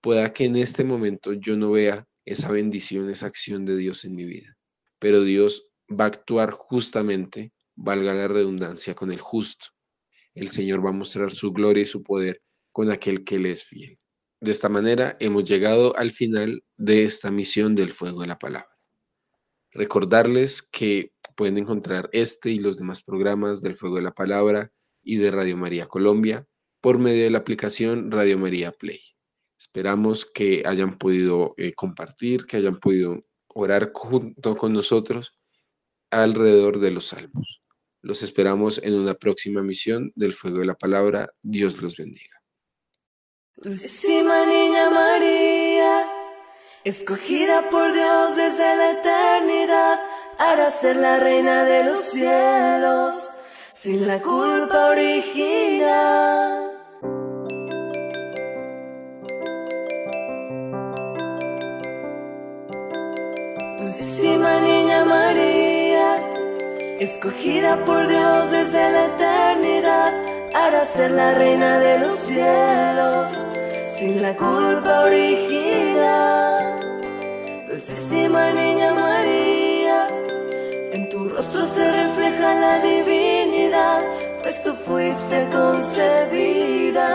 Pueda 0.00 0.32
que 0.32 0.44
en 0.44 0.56
este 0.56 0.84
momento 0.84 1.32
yo 1.32 1.56
no 1.56 1.72
vea 1.72 2.06
esa 2.24 2.50
bendición, 2.50 3.10
esa 3.10 3.26
acción 3.26 3.64
de 3.64 3.76
Dios 3.76 4.04
en 4.04 4.14
mi 4.14 4.24
vida, 4.24 4.56
pero 4.98 5.22
Dios 5.22 5.70
va 5.88 6.04
a 6.04 6.08
actuar 6.08 6.50
justamente, 6.50 7.52
valga 7.74 8.14
la 8.14 8.28
redundancia, 8.28 8.94
con 8.94 9.12
el 9.12 9.20
justo. 9.20 9.66
El 10.34 10.48
Señor 10.48 10.84
va 10.84 10.90
a 10.90 10.94
mostrar 10.94 11.32
su 11.32 11.52
gloria 11.52 11.82
y 11.82 11.86
su 11.86 12.02
poder 12.02 12.42
con 12.70 12.90
aquel 12.90 13.24
que 13.24 13.38
le 13.38 13.50
es 13.52 13.64
fiel. 13.64 13.98
De 14.40 14.50
esta 14.50 14.68
manera 14.68 15.16
hemos 15.20 15.44
llegado 15.44 15.96
al 15.96 16.10
final 16.10 16.64
de 16.76 17.04
esta 17.04 17.30
misión 17.30 17.74
del 17.74 17.90
fuego 17.90 18.22
de 18.22 18.26
la 18.26 18.38
palabra. 18.38 18.68
Recordarles 19.70 20.62
que 20.62 21.12
pueden 21.36 21.58
encontrar 21.58 22.08
este 22.12 22.50
y 22.50 22.58
los 22.58 22.76
demás 22.76 23.02
programas 23.02 23.62
del 23.62 23.76
fuego 23.76 23.96
de 23.96 24.02
la 24.02 24.14
palabra 24.14 24.72
y 25.02 25.16
de 25.16 25.30
Radio 25.30 25.56
María 25.56 25.86
Colombia 25.86 26.46
por 26.80 26.98
medio 26.98 27.24
de 27.24 27.30
la 27.30 27.38
aplicación 27.38 28.10
Radio 28.10 28.38
María 28.38 28.72
Play. 28.72 29.00
Esperamos 29.62 30.26
que 30.26 30.64
hayan 30.66 30.98
podido 30.98 31.54
eh, 31.56 31.72
compartir, 31.72 32.46
que 32.46 32.56
hayan 32.56 32.80
podido 32.80 33.24
orar 33.46 33.92
junto 33.94 34.56
con 34.56 34.72
nosotros 34.72 35.38
alrededor 36.10 36.80
de 36.80 36.90
los 36.90 37.06
salmos. 37.06 37.62
Los 38.00 38.24
esperamos 38.24 38.80
en 38.82 38.94
una 38.94 39.14
próxima 39.14 39.62
misión 39.62 40.10
del 40.16 40.32
Fuego 40.32 40.58
de 40.58 40.66
la 40.66 40.74
Palabra. 40.74 41.30
Dios 41.42 41.80
los 41.80 41.94
bendiga. 41.94 42.42
Dulcísima 43.54 44.44
niña 44.46 44.90
María, 44.90 46.10
escogida 46.82 47.70
por 47.70 47.92
Dios 47.92 48.34
desde 48.34 48.76
la 48.76 48.90
eternidad 48.98 50.00
para 50.38 50.68
ser 50.72 50.96
la 50.96 51.20
reina 51.20 51.64
de 51.64 51.84
los 51.84 52.02
cielos 52.02 53.14
sin 53.72 54.08
la 54.08 54.20
culpa 54.20 54.88
original. 54.90 56.71
María, 65.14 66.08
escogida 67.00 67.70
por 67.84 68.06
Dios 68.06 68.50
desde 68.50 68.82
la 68.94 69.04
eternidad 69.12 70.10
para 70.52 70.80
ser 70.94 71.10
la 71.10 71.34
reina 71.34 71.78
de 71.78 71.98
los 71.98 72.14
cielos, 72.18 73.30
sin 73.96 74.22
la 74.22 74.32
culpa 74.34 74.92
original. 75.10 76.62
Dulcísima 77.68 78.52
niña 78.52 78.88
María, 78.92 79.98
en 80.96 81.08
tu 81.10 81.28
rostro 81.28 81.64
se 81.64 81.84
refleja 82.02 82.48
la 82.64 82.78
divinidad 82.80 84.02
pues 84.42 84.60
tú 84.64 84.72
fuiste 84.72 85.48
concebida 85.52 87.08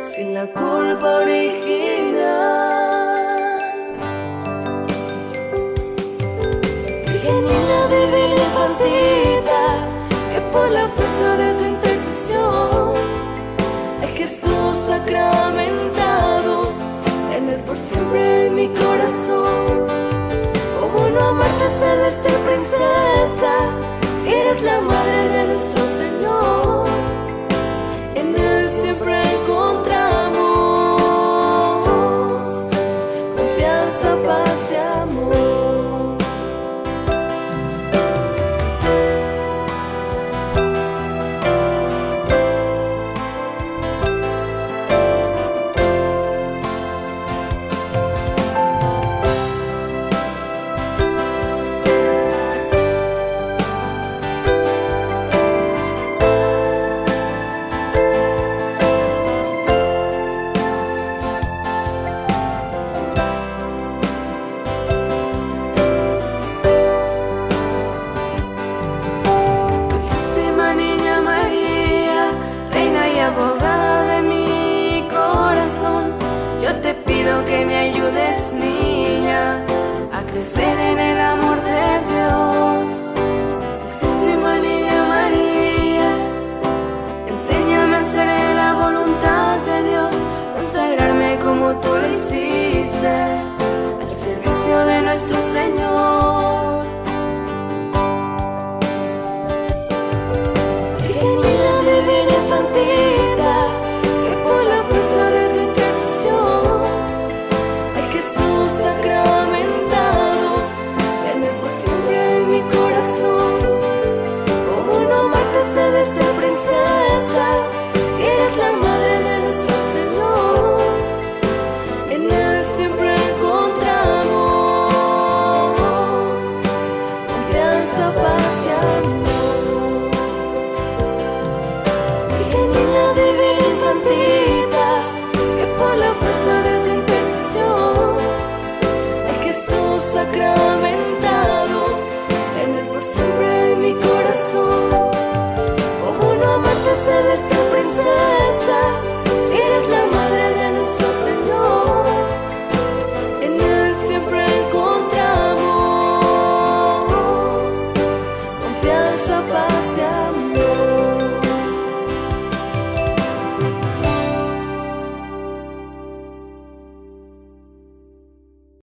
sin 0.00 0.32
la 0.32 0.46
culpa 0.46 1.16
original. 1.16 2.73
Que 8.66 10.40
por 10.52 10.70
la 10.70 10.88
fuerza 10.88 11.36
de 11.36 11.54
tu 11.54 11.64
intercesión, 11.64 12.92
es 14.02 14.10
Jesús 14.10 14.76
sacramentado, 14.86 16.72
tener 17.30 17.60
por 17.60 17.76
siempre 17.76 18.46
en 18.46 18.54
mi 18.54 18.68
corazón. 18.68 19.86
Como 20.80 21.08
no 21.10 21.20
amarte 21.28 21.66
celeste 21.78 22.30
princesa, 22.46 23.52
si 24.22 24.32
eres 24.32 24.62
la 24.62 24.80
madre 24.80 25.28
de 25.28 25.44
nuestro 25.46 25.84
Señor. 25.98 26.94